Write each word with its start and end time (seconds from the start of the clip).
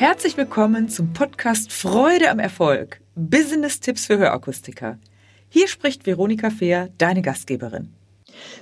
Herzlich 0.00 0.38
willkommen 0.38 0.88
zum 0.88 1.12
Podcast 1.12 1.74
Freude 1.74 2.30
am 2.30 2.38
Erfolg. 2.38 3.02
Business-Tipps 3.16 4.06
für 4.06 4.16
Hörakustiker. 4.16 4.98
Hier 5.50 5.68
spricht 5.68 6.06
Veronika 6.06 6.48
Fehr, 6.48 6.88
deine 6.96 7.20
Gastgeberin. 7.20 7.92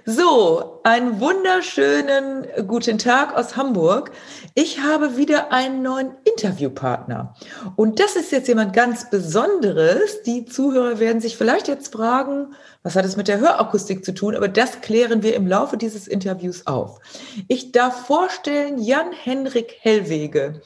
So, 0.04 0.80
einen 0.84 1.20
wunderschönen 1.20 2.46
guten 2.66 2.98
Tag 2.98 3.36
aus 3.36 3.56
Hamburg. 3.56 4.10
Ich 4.54 4.80
habe 4.80 5.16
wieder 5.16 5.52
einen 5.52 5.82
neuen 5.82 6.12
Interviewpartner. 6.24 7.34
Und 7.76 8.00
das 8.00 8.16
ist 8.16 8.32
jetzt 8.32 8.48
jemand 8.48 8.72
ganz 8.72 9.10
Besonderes. 9.10 10.22
Die 10.22 10.46
Zuhörer 10.46 10.98
werden 10.98 11.20
sich 11.20 11.36
vielleicht 11.36 11.68
jetzt 11.68 11.92
fragen, 11.92 12.54
was 12.82 12.96
hat 12.96 13.04
es 13.04 13.16
mit 13.16 13.28
der 13.28 13.38
Hörakustik 13.38 14.04
zu 14.04 14.14
tun? 14.14 14.34
Aber 14.34 14.48
das 14.48 14.80
klären 14.80 15.22
wir 15.22 15.34
im 15.34 15.46
Laufe 15.46 15.76
dieses 15.76 16.08
Interviews 16.08 16.66
auf. 16.66 17.00
Ich 17.48 17.72
darf 17.72 18.06
vorstellen 18.06 18.78
Jan-Henrik 18.78 19.76
Hellwege. 19.80 20.62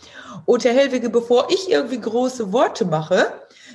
Und 0.47 0.64
Herr 0.64 0.74
Hellwege, 0.74 1.10
bevor 1.10 1.48
ich 1.50 1.70
irgendwie 1.70 2.00
große 2.00 2.52
Worte 2.52 2.84
mache, 2.84 3.27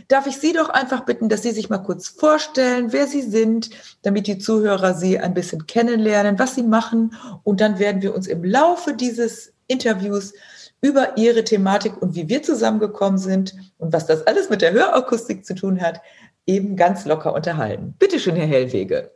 darf 0.08 0.28
ich 0.28 0.38
Sie 0.38 0.54
doch 0.54 0.70
einfach 0.70 1.02
bitten, 1.02 1.30
dass 1.30 1.44
Sie 1.44 1.52
sich 1.52 1.70
mal 1.70 1.80
kurz 1.80 2.08
vorstellen, 2.08 2.94
wer 2.94 3.08
Sie 3.08 3.22
sind, 3.22 3.70
damit 4.04 4.28
die 4.28 4.38
Zuhörer 4.38 4.94
Sie 4.94 5.20
ein 5.20 5.34
bisschen 5.34 5.68
kennenlernen, 5.68 6.40
was 6.40 6.56
Sie 6.56 6.64
machen. 6.64 7.16
Und 7.44 7.62
dann 7.62 7.80
werden 7.80 8.02
wir 8.02 8.16
uns 8.16 8.28
im 8.28 8.44
Laufe 8.44 8.94
dieses 8.94 9.54
Interviews 9.68 10.34
über 10.82 11.18
Ihre 11.18 11.44
Thematik 11.44 12.02
und 12.02 12.16
wie 12.16 12.30
wir 12.30 12.44
zusammengekommen 12.44 13.18
sind 13.18 13.56
und 13.78 13.94
was 13.94 14.06
das 14.06 14.26
alles 14.28 14.50
mit 14.50 14.62
der 14.62 14.74
Hörakustik 14.74 15.46
zu 15.46 15.56
tun 15.56 15.82
hat, 15.82 16.02
eben 16.46 16.76
ganz 16.76 17.06
locker 17.06 17.34
unterhalten. 17.34 17.96
Bitte 18.00 18.20
schön, 18.20 18.36
Herr 18.36 18.48
Hellwege. 18.48 19.12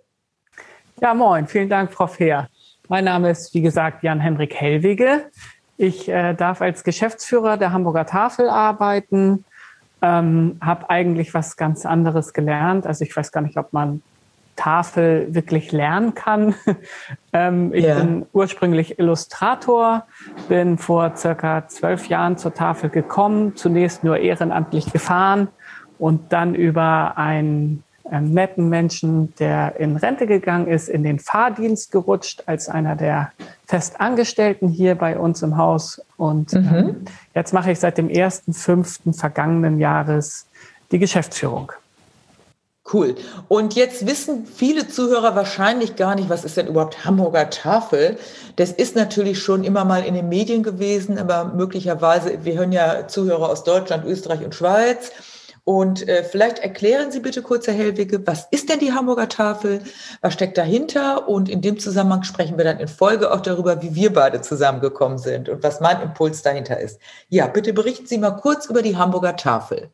Ja, 0.99 1.13
moin. 1.13 1.47
Vielen 1.47 1.69
Dank, 1.69 1.91
Frau 1.93 2.07
Fehr. 2.07 2.49
Mein 2.89 3.05
Name 3.05 3.31
ist, 3.31 3.53
wie 3.53 3.61
gesagt, 3.61 4.03
Jan-Henrik 4.03 4.53
Hellwege. 4.53 5.29
Ich 5.77 6.09
äh, 6.09 6.33
darf 6.33 6.61
als 6.61 6.83
Geschäftsführer 6.83 7.57
der 7.57 7.71
Hamburger 7.71 8.05
Tafel 8.05 8.49
arbeiten, 8.49 9.45
ähm, 10.01 10.57
habe 10.61 10.89
eigentlich 10.89 11.33
was 11.33 11.57
ganz 11.57 11.85
anderes 11.85 12.33
gelernt. 12.33 12.87
Also 12.87 13.03
ich 13.05 13.15
weiß 13.15 13.31
gar 13.31 13.41
nicht, 13.41 13.57
ob 13.57 13.73
man 13.73 14.01
Tafel 14.55 15.33
wirklich 15.33 15.71
lernen 15.71 16.13
kann. 16.13 16.55
ähm, 17.33 17.73
ich 17.73 17.85
yeah. 17.85 17.99
bin 17.99 18.25
ursprünglich 18.33 18.99
Illustrator, 18.99 20.05
bin 20.49 20.77
vor 20.77 21.15
circa 21.15 21.67
zwölf 21.67 22.07
Jahren 22.09 22.37
zur 22.37 22.53
Tafel 22.53 22.89
gekommen, 22.89 23.55
zunächst 23.55 24.03
nur 24.03 24.17
ehrenamtlich 24.17 24.91
gefahren 24.91 25.47
und 25.97 26.33
dann 26.33 26.55
über 26.55 27.17
ein 27.17 27.83
ähm, 28.09 28.33
netten 28.33 28.69
Menschen, 28.69 29.33
der 29.35 29.79
in 29.79 29.97
Rente 29.97 30.27
gegangen 30.27 30.67
ist, 30.67 30.89
in 30.89 31.03
den 31.03 31.19
Fahrdienst 31.19 31.91
gerutscht 31.91 32.43
als 32.45 32.69
einer 32.69 32.95
der 32.95 33.31
Festangestellten 33.65 34.69
hier 34.69 34.95
bei 34.95 35.17
uns 35.17 35.41
im 35.41 35.57
Haus. 35.57 36.01
Und 36.17 36.53
mhm. 36.53 36.69
ähm, 36.73 37.05
jetzt 37.35 37.53
mache 37.53 37.71
ich 37.71 37.79
seit 37.79 37.97
dem 37.97 38.07
1.5. 38.07 39.13
vergangenen 39.17 39.79
Jahres 39.79 40.47
die 40.91 40.99
Geschäftsführung. 40.99 41.71
Cool. 42.91 43.15
Und 43.47 43.75
jetzt 43.75 44.05
wissen 44.05 44.45
viele 44.45 44.87
Zuhörer 44.87 45.35
wahrscheinlich 45.35 45.95
gar 45.95 46.15
nicht, 46.15 46.29
was 46.29 46.43
ist 46.43 46.57
denn 46.57 46.67
überhaupt 46.67 47.05
Hamburger 47.05 47.49
Tafel? 47.49 48.17
Das 48.57 48.71
ist 48.71 48.95
natürlich 48.95 49.39
schon 49.39 49.63
immer 49.63 49.85
mal 49.85 50.03
in 50.03 50.13
den 50.13 50.27
Medien 50.27 50.63
gewesen, 50.63 51.17
aber 51.17 51.45
möglicherweise, 51.45 52.43
wir 52.43 52.55
hören 52.55 52.71
ja 52.71 53.07
Zuhörer 53.07 53.49
aus 53.49 53.63
Deutschland, 53.63 54.03
Österreich 54.05 54.43
und 54.43 54.55
Schweiz. 54.55 55.11
Und 55.63 56.07
äh, 56.07 56.23
vielleicht 56.23 56.59
erklären 56.59 57.11
Sie 57.11 57.19
bitte 57.19 57.41
kurz, 57.41 57.67
Herr 57.67 57.73
Hellwege, 57.73 58.25
was 58.25 58.47
ist 58.51 58.69
denn 58.69 58.79
die 58.79 58.93
Hamburger 58.93 59.29
Tafel? 59.29 59.81
Was 60.21 60.33
steckt 60.33 60.57
dahinter? 60.57 61.27
Und 61.27 61.49
in 61.49 61.61
dem 61.61 61.77
Zusammenhang 61.79 62.23
sprechen 62.23 62.57
wir 62.57 62.65
dann 62.65 62.79
in 62.79 62.87
Folge 62.87 63.31
auch 63.31 63.41
darüber, 63.41 63.81
wie 63.81 63.93
wir 63.93 64.11
beide 64.11 64.41
zusammengekommen 64.41 65.19
sind 65.19 65.49
und 65.49 65.63
was 65.63 65.79
mein 65.79 66.01
Impuls 66.01 66.41
dahinter 66.41 66.79
ist. 66.79 66.99
Ja, 67.29 67.47
bitte 67.47 67.73
berichten 67.73 68.07
Sie 68.07 68.17
mal 68.17 68.31
kurz 68.31 68.65
über 68.65 68.81
die 68.81 68.97
Hamburger 68.97 69.35
Tafel. 69.35 69.89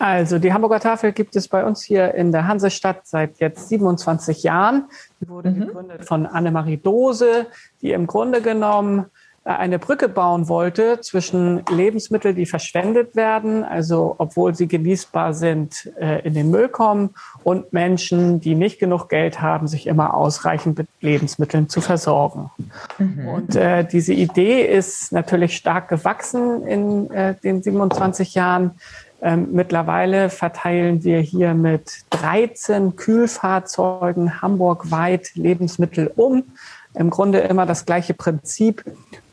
Also 0.00 0.38
die 0.38 0.54
Hamburger 0.54 0.80
Tafel 0.80 1.12
gibt 1.12 1.36
es 1.36 1.46
bei 1.46 1.62
uns 1.62 1.82
hier 1.82 2.14
in 2.14 2.32
der 2.32 2.48
Hansestadt 2.48 3.06
seit 3.06 3.38
jetzt 3.38 3.68
27 3.68 4.42
Jahren. 4.42 4.88
Die 5.20 5.28
wurde 5.28 5.50
mhm. 5.50 5.66
gegründet 5.66 6.06
von 6.06 6.24
Annemarie 6.24 6.78
Dose, 6.78 7.46
die 7.82 7.92
im 7.92 8.06
Grunde 8.06 8.40
genommen 8.40 9.06
eine 9.44 9.78
Brücke 9.78 10.08
bauen 10.10 10.48
wollte 10.48 11.00
zwischen 11.00 11.64
Lebensmitteln, 11.70 12.36
die 12.36 12.44
verschwendet 12.44 13.16
werden, 13.16 13.64
also 13.64 14.14
obwohl 14.18 14.54
sie 14.54 14.68
genießbar 14.68 15.32
sind, 15.32 15.90
äh, 15.98 16.20
in 16.26 16.34
den 16.34 16.50
Müll 16.50 16.68
kommen, 16.68 17.14
und 17.42 17.72
Menschen, 17.72 18.40
die 18.40 18.54
nicht 18.54 18.78
genug 18.78 19.08
Geld 19.08 19.40
haben, 19.40 19.66
sich 19.66 19.86
immer 19.86 20.12
ausreichend 20.12 20.76
mit 20.76 20.88
Lebensmitteln 21.00 21.70
zu 21.70 21.80
versorgen. 21.80 22.50
Mhm. 22.98 23.28
Und 23.28 23.56
äh, 23.56 23.84
diese 23.84 24.12
Idee 24.12 24.62
ist 24.62 25.10
natürlich 25.10 25.56
stark 25.56 25.88
gewachsen 25.88 26.66
in 26.66 27.10
äh, 27.10 27.34
den 27.34 27.62
27 27.62 28.34
Jahren. 28.34 28.72
Ähm, 29.22 29.48
mittlerweile 29.52 30.30
verteilen 30.30 31.04
wir 31.04 31.20
hier 31.20 31.54
mit 31.54 32.04
13 32.10 32.96
Kühlfahrzeugen 32.96 34.40
hamburgweit 34.40 35.34
Lebensmittel 35.34 36.10
um. 36.14 36.44
Im 36.94 37.10
Grunde 37.10 37.38
immer 37.40 37.66
das 37.66 37.86
gleiche 37.86 38.14
Prinzip. 38.14 38.84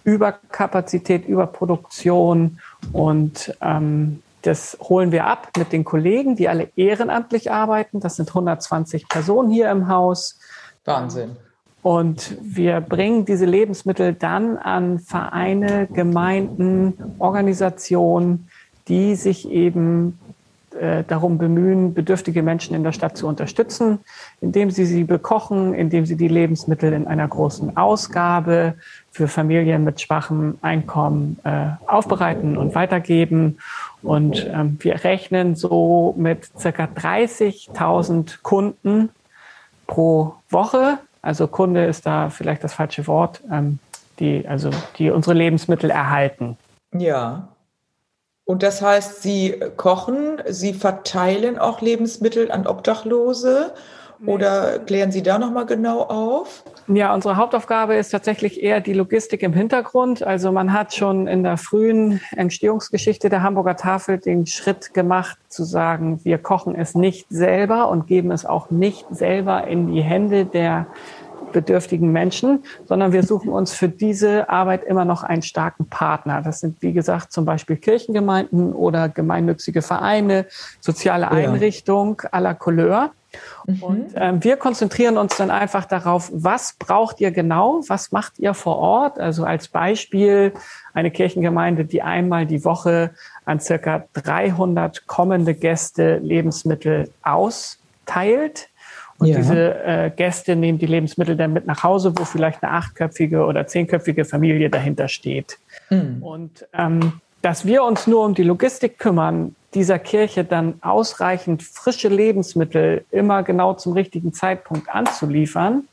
Überkapazität, 0.04 1.28
Überproduktion 1.28 2.60
und 2.94 3.54
ähm, 3.62 4.24
das 4.42 4.78
holen 4.82 5.12
wir 5.12 5.26
ab 5.26 5.50
mit 5.58 5.74
den 5.74 5.84
Kollegen, 5.84 6.38
die 6.38 6.48
alle 6.48 6.70
ehrenamtlich 6.78 7.52
arbeiten. 7.52 8.00
Das 8.00 8.16
sind 8.16 8.30
120 8.30 9.10
Personen 9.10 9.52
hier 9.52 9.70
im 9.70 9.90
Haus. 9.90 10.40
Wahnsinn. 10.86 11.36
Und 11.82 12.38
wir 12.42 12.80
bringen 12.80 13.26
diese 13.26 13.46
Lebensmittel 13.46 14.14
dann 14.14 14.58
an 14.58 15.00
Vereine, 15.00 15.88
Gemeinden, 15.88 17.16
Organisationen, 17.20 18.48
die 18.88 19.16
sich 19.16 19.50
eben 19.50 20.18
äh, 20.80 21.04
darum 21.08 21.38
bemühen, 21.38 21.94
bedürftige 21.94 22.44
Menschen 22.44 22.76
in 22.76 22.84
der 22.84 22.92
Stadt 22.92 23.18
zu 23.18 23.28
unterstützen, 23.28 24.00
indem 24.42 24.72
sie 24.72 24.86
sie 24.86 25.04
bekochen, 25.04 25.74
indem 25.74 26.06
sie 26.06 26.16
die 26.16 26.28
Lebensmittel 26.28 26.94
in 26.94 27.08
einer 27.08 27.28
großen 27.28 27.76
Ausgabe 27.78 28.76
für 29.12 29.28
Familien 29.28 29.84
mit 29.84 30.00
schwachem 30.00 30.58
Einkommen 30.62 31.40
äh, 31.44 31.70
aufbereiten 31.88 32.58
und 32.58 32.76
weitergeben. 32.76 33.58
Und 34.04 34.48
ähm, 34.54 34.78
wir 34.80 35.04
rechnen 35.04 35.56
so 35.56 36.14
mit 36.18 36.50
circa 36.58 36.86
30.000 36.86 38.42
Kunden 38.44 39.10
pro 39.88 40.36
Woche. 40.50 41.00
Also 41.22 41.48
Kunde 41.48 41.86
ist 41.86 42.06
da 42.06 42.30
vielleicht 42.30 42.64
das 42.64 42.74
falsche 42.74 43.08
Wort, 43.08 43.42
ähm, 43.52 43.80
die, 44.20 44.48
also 44.48 44.70
die 44.98 45.10
unsere 45.10 45.36
Lebensmittel 45.36 45.90
erhalten. 45.90 46.58
Ja. 46.94 47.48
Und 48.48 48.64
das 48.64 48.82
heißt, 48.82 49.22
Sie 49.22 49.60
kochen, 49.76 50.42
Sie 50.48 50.74
verteilen 50.74 51.60
auch 51.60 51.82
Lebensmittel 51.82 52.50
an 52.50 52.66
Obdachlose 52.66 53.74
oder 54.26 54.80
klären 54.80 55.12
Sie 55.12 55.22
da 55.22 55.38
nochmal 55.38 55.66
genau 55.66 56.04
auf? 56.04 56.64
Ja, 56.88 57.14
unsere 57.14 57.36
Hauptaufgabe 57.36 57.96
ist 57.96 58.12
tatsächlich 58.12 58.64
eher 58.64 58.80
die 58.80 58.94
Logistik 58.94 59.44
im 59.44 59.52
Hintergrund. 59.52 60.24
Also 60.24 60.54
man 60.54 60.72
hat 60.72 60.94
schon 60.94 61.28
in 61.28 61.44
der 61.44 61.58
frühen 61.58 62.22
Entstehungsgeschichte 62.38 63.28
der 63.28 63.44
Hamburger 63.44 63.76
Tafel 63.76 64.18
den 64.18 64.46
Schritt 64.46 64.94
gemacht, 64.94 65.38
zu 65.50 65.66
sagen, 65.66 66.22
wir 66.24 66.38
kochen 66.38 66.74
es 66.74 66.96
nicht 66.96 67.28
selber 67.30 67.90
und 67.90 68.08
geben 68.08 68.32
es 68.32 68.46
auch 68.46 68.70
nicht 68.70 69.06
selber 69.12 69.68
in 69.68 69.92
die 69.94 70.02
Hände 70.02 70.46
der 70.46 70.88
bedürftigen 71.52 72.12
Menschen, 72.12 72.64
sondern 72.86 73.12
wir 73.14 73.24
suchen 73.24 73.50
uns 73.50 73.74
für 73.74 73.90
diese 73.90 74.50
Arbeit 74.50 74.84
immer 74.84 75.06
noch 75.06 75.24
einen 75.24 75.42
starken 75.42 75.88
Partner. 75.88 76.42
Das 76.42 76.60
sind, 76.60 76.82
wie 76.82 76.94
gesagt, 76.94 77.32
zum 77.32 77.46
Beispiel 77.46 77.78
Kirchengemeinden 77.78 78.74
oder 78.74 79.10
gemeinnützige 79.10 79.82
Vereine, 79.82 80.46
soziale 80.82 81.32
Einrichtungen 81.32 82.18
ja. 82.22 82.30
à 82.32 82.40
la 82.40 82.54
Couleur. 82.54 83.12
Mhm. 83.66 83.84
Und 83.84 84.08
ähm, 84.16 84.44
wir 84.44 84.58
konzentrieren 84.58 85.18
uns 85.18 85.36
dann 85.38 85.52
einfach 85.52 85.86
darauf, 85.86 86.30
was 86.34 86.76
braucht 86.78 87.20
ihr 87.20 87.32
genau, 87.32 87.82
was 87.88 88.12
macht 88.12 88.40
ihr 88.40 88.54
vor 88.54 88.78
Ort? 88.78 89.20
Also 89.20 89.44
als 89.44 89.68
Beispiel 89.68 90.54
eine 90.94 91.12
Kirchengemeinde, 91.12 91.86
die 91.86 92.02
einmal 92.02 92.46
die 92.46 92.64
Woche 92.64 93.12
an 93.46 93.60
circa 93.60 94.06
300 94.14 95.08
kommende 95.08 95.54
Gäste 95.54 96.18
Lebensmittel 96.18 97.10
austeilt. 97.22 98.70
Und 99.20 99.28
ja. 99.28 99.38
diese 99.38 99.84
äh, 99.84 100.12
Gäste 100.16 100.56
nehmen 100.56 100.78
die 100.78 100.86
Lebensmittel 100.86 101.36
dann 101.36 101.54
mit 101.54 101.66
nach 101.66 101.84
Hause, 101.84 102.14
wo 102.16 102.24
vielleicht 102.24 102.64
eine 102.64 102.74
achtköpfige 102.74 103.46
oder 103.46 103.66
zehnköpfige 103.66 104.26
Familie 104.26 104.70
dahinter 104.70 105.08
steht. 105.08 105.58
Mhm. 105.90 106.22
Und 106.22 106.68
ähm, 106.74 107.20
dass 107.42 107.66
wir 107.66 107.84
uns 107.84 108.08
nur 108.08 108.26
um 108.26 108.34
die 108.34 108.44
Logistik 108.44 109.00
kümmern, 109.00 109.56
dieser 109.74 110.00
Kirche 110.00 110.44
dann 110.44 110.76
ausreichend 110.82 111.64
frische 111.64 112.10
Lebensmittel 112.10 113.06
immer 113.12 113.44
genau 113.44 113.74
zum 113.74 113.94
richtigen 113.94 114.34
Zeitpunkt 114.34 114.90
anzuliefern, 114.90 115.88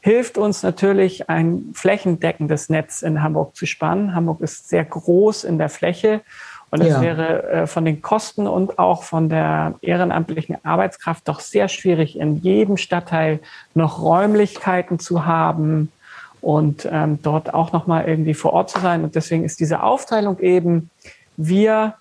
hilft 0.00 0.38
uns 0.38 0.62
natürlich, 0.62 1.28
ein 1.28 1.70
flächendeckendes 1.74 2.70
Netz 2.70 3.02
in 3.02 3.22
Hamburg 3.22 3.54
zu 3.54 3.66
spannen. 3.66 4.14
Hamburg 4.14 4.40
ist 4.40 4.68
sehr 4.68 4.84
groß 4.84 5.44
in 5.44 5.58
der 5.58 5.68
Fläche 5.68 6.22
und 6.70 6.80
es 6.80 6.88
ja. 6.88 7.00
wäre 7.00 7.42
äh, 7.44 7.66
von 7.66 7.84
den 7.84 8.00
Kosten 8.00 8.46
und 8.46 8.78
auch 8.78 9.02
von 9.02 9.28
der 9.28 9.74
ehrenamtlichen 9.80 10.56
Arbeitskraft 10.64 11.26
doch 11.28 11.40
sehr 11.40 11.68
schwierig, 11.68 12.18
in 12.18 12.36
jedem 12.36 12.76
Stadtteil 12.76 13.40
noch 13.74 14.02
Räumlichkeiten 14.02 14.98
zu 14.98 15.26
haben 15.26 15.90
und 16.40 16.88
ähm, 16.90 17.18
dort 17.22 17.52
auch 17.52 17.72
nochmal 17.72 18.08
irgendwie 18.08 18.34
vor 18.34 18.52
Ort 18.52 18.70
zu 18.70 18.80
sein. 18.80 19.04
Und 19.04 19.14
deswegen 19.14 19.44
ist 19.44 19.60
diese 19.60 19.82
Aufteilung 19.82 20.38
eben 20.38 20.90
wir 21.36 21.94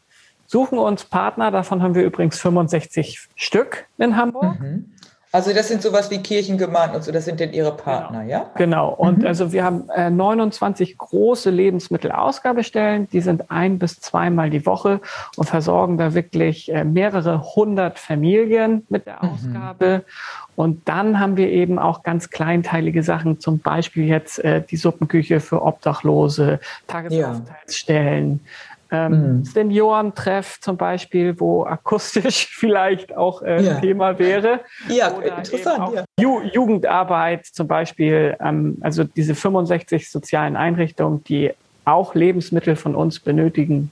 suchen 0.48 0.78
uns 0.80 1.06
Partner, 1.06 1.52
davon 1.52 1.82
haben 1.82 1.96
wir 1.96 2.04
übrigens 2.04 2.40
65 2.40 3.28
Stück 3.36 3.86
in 3.98 4.18
Hamburg. 4.18 4.60
Mhm. 4.60 4.92
Also 5.32 5.54
das 5.54 5.68
sind 5.68 5.84
sowas 5.84 6.10
wie 6.10 6.18
Kirchengemeinden 6.18 6.96
und 6.96 7.04
so, 7.04 7.12
das 7.12 7.26
sind 7.26 7.40
denn 7.40 7.54
Ihre 7.54 7.76
Partner, 7.76 8.22
genau. 8.22 8.32
ja? 8.32 8.52
Genau. 8.56 8.90
Und 8.90 9.20
mhm. 9.20 9.28
also 9.28 9.52
wir 9.52 9.64
haben 9.64 9.88
äh, 9.90 10.10
29 10.10 10.98
große 10.98 11.52
Lebensmittelausgabestellen, 11.52 13.08
die 13.12 13.22
sind 13.22 13.52
ein 13.52 13.78
bis 13.78 14.00
zweimal 14.00 14.50
die 14.50 14.66
Woche 14.66 15.02
und 15.36 15.48
versorgen 15.48 16.00
da 16.00 16.16
wirklich 16.16 16.74
äh, 16.74 16.84
mehrere 16.84 17.56
hundert 17.56 18.00
Familien 18.00 18.88
mit 18.90 19.06
der 19.06 19.24
mhm. 19.24 19.30
Ausgabe. 19.30 20.04
Mhm. 20.06 20.54
Und 20.56 20.90
dann 20.90 21.20
haben 21.20 21.38
wir 21.38 21.50
eben 21.50 21.78
auch 21.78 22.02
ganz 22.02 22.32
kleinteilige 22.32 23.04
Sachen, 23.04 23.40
zum 23.40 23.60
Beispiel 23.60 24.06
jetzt 24.06 24.40
äh, 24.40 24.64
die 24.64 24.78
Suppenküche 24.78 25.42
für 25.42 25.62
Obdachlose, 25.62 26.60
Tagesaufenthaltsstellen, 26.88 28.42
ähm, 28.92 29.12
mhm. 29.38 29.44
Seniorentreff 29.44 30.60
zum 30.62 30.78
Beispiel, 30.78 31.40
wo 31.40 31.64
akustisch 31.64 32.48
vielleicht 32.52 33.16
auch 33.16 33.42
äh, 33.42 33.64
ja. 33.64 33.80
Thema 33.80 34.18
wäre. 34.18 34.62
Ja, 34.88 35.16
Oder 35.16 35.38
interessant. 35.38 35.96
Ja. 35.96 36.06
Ju 36.20 36.42
Jugendarbeit 36.42 37.46
zum 37.46 37.68
Beispiel, 37.68 38.36
ähm, 38.40 38.78
also 38.82 39.04
diese 39.04 39.36
65 39.36 40.10
sozialen 40.10 40.56
Einrichtungen, 40.56 41.24
die 41.24 41.52
auch 41.86 42.16
Lebensmittel 42.16 42.76
von 42.76 42.96
uns 42.96 43.20
benötigen, 43.20 43.92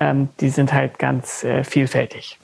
ähm, 0.00 0.28
die 0.40 0.48
sind 0.48 0.72
halt 0.72 0.98
ganz 0.98 1.44
äh, 1.44 1.64
vielfältig. 1.64 2.38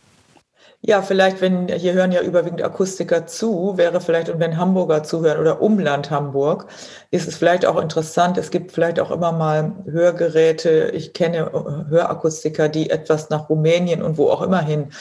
Ja, 0.80 1.02
vielleicht, 1.02 1.40
wenn, 1.40 1.66
hier 1.68 1.92
hören 1.92 2.12
ja 2.12 2.22
überwiegend 2.22 2.62
Akustiker 2.62 3.26
zu, 3.26 3.76
wäre 3.76 4.00
vielleicht, 4.00 4.28
und 4.28 4.38
wenn 4.38 4.56
Hamburger 4.56 5.02
zuhören 5.02 5.40
oder 5.40 5.60
Umland 5.60 6.10
Hamburg, 6.10 6.66
ist 7.10 7.26
es 7.26 7.36
vielleicht 7.36 7.66
auch 7.66 7.80
interessant. 7.80 8.38
Es 8.38 8.50
gibt 8.50 8.70
vielleicht 8.70 9.00
auch 9.00 9.10
immer 9.10 9.32
mal 9.32 9.72
Hörgeräte. 9.86 10.90
Ich 10.94 11.12
kenne 11.14 11.50
Hörakustiker, 11.88 12.68
die 12.68 12.90
etwas 12.90 13.28
nach 13.28 13.48
Rumänien 13.48 14.02
und 14.02 14.18
wo 14.18 14.30
auch 14.30 14.40
immer 14.40 14.62
hin 14.62 14.92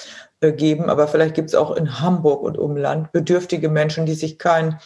äh, 0.41 0.51
geben. 0.51 0.89
Aber 0.89 1.07
vielleicht 1.07 1.35
gibt 1.35 1.49
es 1.49 1.55
auch 1.55 1.75
in 1.75 1.99
Hamburg 2.01 2.41
und 2.41 2.57
Umland 2.57 3.11
bedürftige 3.11 3.69
Menschen, 3.69 4.07
die 4.07 4.15
sich 4.15 4.39
kein 4.39 4.79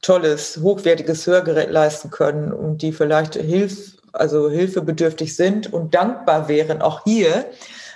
tolles, 0.00 0.58
hochwertiges 0.62 1.26
Hörgerät 1.26 1.70
leisten 1.70 2.10
können 2.10 2.52
und 2.52 2.80
die 2.80 2.92
vielleicht 2.92 3.34
Hilf, 3.34 3.98
also 4.14 4.48
hilfebedürftig 4.48 5.36
sind 5.36 5.70
und 5.70 5.94
dankbar 5.94 6.48
wären, 6.48 6.80
auch 6.80 7.04
hier 7.04 7.44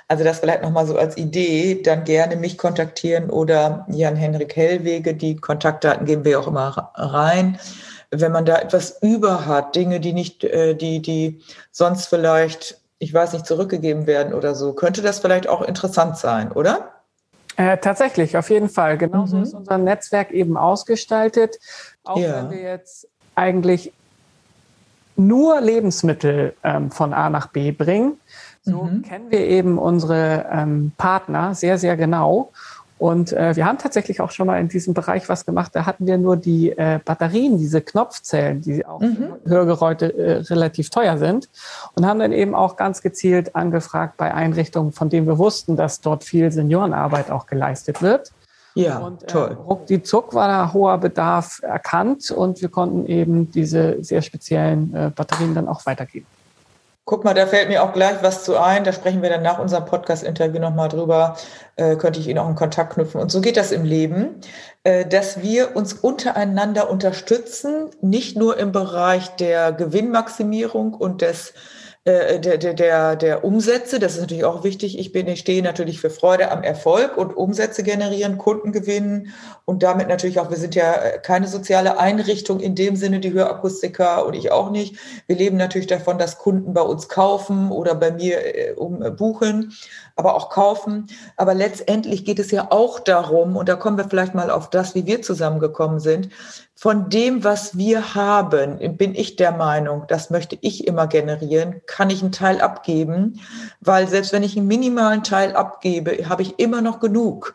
also 0.09 0.25
das 0.25 0.41
vielleicht 0.41 0.63
nochmal 0.63 0.87
so 0.87 0.97
als 0.97 1.17
Idee, 1.17 1.83
dann 1.83 2.05
gerne 2.05 2.37
mich 2.37 2.59
kontaktieren 2.59 3.31
oder 3.31 3.87
Jan-Henrik 3.89 4.55
Hellwege, 4.57 5.15
die 5.15 5.37
Kontaktdaten 5.37 6.07
geben 6.07 6.25
wir 6.25 6.41
auch 6.41 6.47
immer 6.47 6.91
rein. 6.95 7.59
Wenn 8.11 8.33
man 8.33 8.45
da 8.45 8.59
etwas 8.59 9.03
über 9.03 9.47
hat, 9.47 9.75
Dinge, 9.75 10.01
die 10.01 10.13
nicht, 10.13 10.45
äh, 10.45 10.75
die, 10.75 11.01
die 11.01 11.43
sonst 11.71 12.07
vielleicht, 12.07 12.81
ich 12.99 13.13
weiß 13.13 13.33
nicht, 13.33 13.47
zurückgegeben 13.47 14.07
werden 14.07 14.35
oder 14.35 14.55
so, 14.55 14.73
könnte 14.73 15.03
das 15.03 15.19
vielleicht 15.19 15.49
auch 15.49 15.63
interessant 15.63 16.17
sein, 16.17 16.53
oder? 16.53 16.91
Äh, 17.57 17.79
tatsächlich, 17.79 18.37
auf 18.37 18.51
jeden 18.51 18.69
Fall. 18.69 18.99
Genauso 18.99 19.37
mhm. 19.37 19.43
ist 19.43 19.55
unser 19.55 19.79
Netzwerk 19.79 20.33
eben 20.33 20.57
ausgestaltet. 20.57 21.59
Auch 22.05 22.19
ja. 22.19 22.37
wenn 22.37 22.51
wir 22.51 22.61
jetzt 22.61 23.09
eigentlich 23.35 23.93
nur 25.17 25.61
Lebensmittel 25.61 26.55
ähm, 26.65 26.91
von 26.91 27.13
A 27.13 27.31
nach 27.31 27.49
B 27.49 27.71
bringen, 27.71 28.19
so 28.65 28.85
mhm. 28.85 29.03
kennen 29.03 29.31
wir 29.31 29.41
eben 29.41 29.79
unsere 29.79 30.47
ähm, 30.51 30.93
Partner 30.97 31.55
sehr, 31.55 31.79
sehr 31.79 31.97
genau. 31.97 32.51
Und 32.97 33.33
äh, 33.33 33.57
wir 33.57 33.67
haben 33.67 33.77
tatsächlich 33.77 34.21
auch 34.21 34.31
schon 34.31 34.47
mal 34.47 34.59
in 34.61 34.69
diesem 34.69 34.95
Bereich 34.95 35.29
was 35.29 35.45
gemacht. 35.45 35.73
Da 35.75 35.85
hatten 35.85 36.07
wir 36.07 36.17
nur 36.17 36.37
die 36.37 36.71
äh, 36.71 37.01
Batterien, 37.05 37.59
diese 37.59 37.83
Knopfzellen, 37.83 38.63
die 38.63 38.87
auch 38.87 39.01
mhm. 39.01 39.35
Hörgeräte 39.45 40.17
äh, 40.17 40.33
relativ 40.49 40.91
teuer 40.91 41.19
sind. 41.19 41.51
Und 41.95 42.07
haben 42.07 42.21
dann 42.21 42.33
eben 42.33 42.55
auch 42.55 42.77
ganz 42.77 43.03
gezielt 43.03 43.57
angefragt 43.57 44.17
bei 44.17 44.33
Einrichtungen, 44.33 44.93
von 44.93 45.11
denen 45.11 45.27
wir 45.27 45.39
wussten, 45.39 45.77
dass 45.77 46.01
dort 46.01 46.25
viel 46.25 46.51
Seniorenarbeit 46.53 47.31
auch 47.31 47.47
geleistet 47.47 48.01
wird. 48.01 48.33
Ja, 48.75 48.99
und, 48.99 49.25
äh, 49.25 49.27
toll. 49.27 49.59
Die 49.89 50.03
Zuck 50.03 50.33
war 50.35 50.49
da 50.49 50.73
hoher 50.73 50.99
Bedarf 50.99 51.61
erkannt 51.63 52.31
und 52.31 52.63
wir 52.63 52.69
konnten 52.69 53.07
eben 53.07 53.51
diese 53.51 54.03
sehr 54.03 54.23
speziellen 54.23 54.95
äh, 54.95 55.11
Batterien 55.15 55.55
dann 55.55 55.69
auch 55.69 55.85
weitergeben. 55.87 56.27
Guck 57.07 57.23
mal, 57.23 57.35
da 57.35 57.47
fällt 57.47 57.69
mir 57.69 57.83
auch 57.83 57.93
gleich 57.93 58.23
was 58.23 58.45
zu 58.45 58.57
ein. 58.57 58.83
Da 58.83 58.93
sprechen 58.93 59.21
wir 59.21 59.29
dann 59.29 59.43
nach 59.43 59.59
unserem 59.59 59.85
Podcast-Interview 59.85 60.59
nochmal 60.59 60.89
drüber. 60.89 61.37
Äh, 61.77 61.97
könnte 61.97 62.19
ich 62.19 62.29
Ihnen 62.29 62.39
auch 62.39 62.47
einen 62.47 62.55
Kontakt 62.55 62.95
knüpfen. 62.95 63.21
Und 63.21 63.31
so 63.31 63.43
geht 63.43 63.59
das 63.59 63.73
im 63.73 63.85
Leben, 63.85 64.41
äh, 64.85 65.05
dass 65.05 65.43
wir 65.43 65.77
uns 65.77 65.93
untereinander 65.93 66.89
unterstützen, 66.89 67.91
nicht 68.01 68.39
nur 68.39 68.57
im 68.57 68.73
Bereich 68.73 69.37
der 69.37 69.73
Gewinnmaximierung 69.73 70.95
und 70.95 71.21
des 71.21 71.53
äh, 72.07 72.39
der, 72.39 72.59
der, 72.59 72.75
der, 72.75 73.17
der 73.17 73.45
Umsätze, 73.45 73.99
das 73.99 74.15
ist 74.15 74.21
natürlich 74.21 74.45
auch 74.45 74.63
wichtig. 74.63 74.99
Ich 74.99 75.13
bin, 75.13 75.27
ich 75.27 75.41
stehe 75.41 75.63
natürlich 75.63 76.03
für 76.03 76.11
Freude 76.11 76.51
am 76.51 76.63
Erfolg 76.63 77.17
und 77.17 77.35
Umsätze 77.35 77.83
generieren, 77.83 78.37
Kunden 78.37 78.73
gewinnen 78.73 79.33
und 79.65 79.83
damit 79.83 80.09
natürlich 80.09 80.39
auch, 80.39 80.51
wir 80.51 80.59
sind 80.59 80.75
ja 80.75 80.93
äh, 80.97 81.19
keine 81.19 81.49
soziale 81.49 81.99
Einrichtung 81.99 82.61
in 82.61 82.75
dem 82.75 82.97
Sinne, 82.97 83.21
die 83.21 83.33
Hörakustiker 83.33 84.27
und 84.27 84.35
ich 84.35 84.53
auch 84.53 84.71
nicht. 84.71 84.97
Wir 85.27 85.37
leben 85.37 85.57
natürlich 85.57 85.87
davon, 85.87 86.19
dass 86.19 86.37
Kunden 86.37 86.75
bei 86.75 86.83
uns 86.83 87.09
kaufen 87.09 87.71
oder 87.71 87.95
bei 87.95 88.11
mir 88.11 88.55
äh, 88.55 88.73
um, 88.75 89.03
äh, 89.03 89.11
buchen, 89.11 89.73
aber 90.17 90.35
auch 90.35 90.51
kaufen. 90.51 91.07
Aber 91.37 91.55
letztendlich 91.55 92.25
geht 92.25 92.39
es 92.39 92.51
ja 92.51 92.69
auch 92.71 93.01
darum, 93.01 93.57
und 93.57 93.69
da 93.69 93.77
kommen 93.77 93.97
wir 93.97 94.09
vielleicht 94.09 94.35
mal 94.35 94.51
auf 94.51 94.71
das, 94.71 94.95
wie 94.95 95.07
wir 95.07 95.23
zusammengekommen 95.23 96.01
sind, 96.01 96.31
von 96.77 97.09
dem, 97.09 97.45
was 97.45 97.79
wir 97.79 98.15
haben, 98.15 98.97
bin 98.97 99.15
ich 99.15 99.37
der 99.37 99.53
Meinung, 99.53 100.05
das 100.09 100.31
möchte 100.31 100.59
ich 100.61 100.87
immer 100.87 101.07
generieren, 101.07 101.81
kann 101.87 102.11
ich 102.11 102.21
einen 102.21 102.33
Teil 102.33 102.61
abgeben, 102.61 103.41
weil 103.81 104.09
selbst 104.09 104.33
wenn 104.33 104.43
ich 104.43 104.57
einen 104.57 104.67
minimalen 104.67 105.23
Teil 105.23 105.55
abgebe, 105.55 106.29
habe 106.29 106.43
ich 106.43 106.59
immer 106.59 106.81
noch 106.81 107.01
genug. 107.01 107.55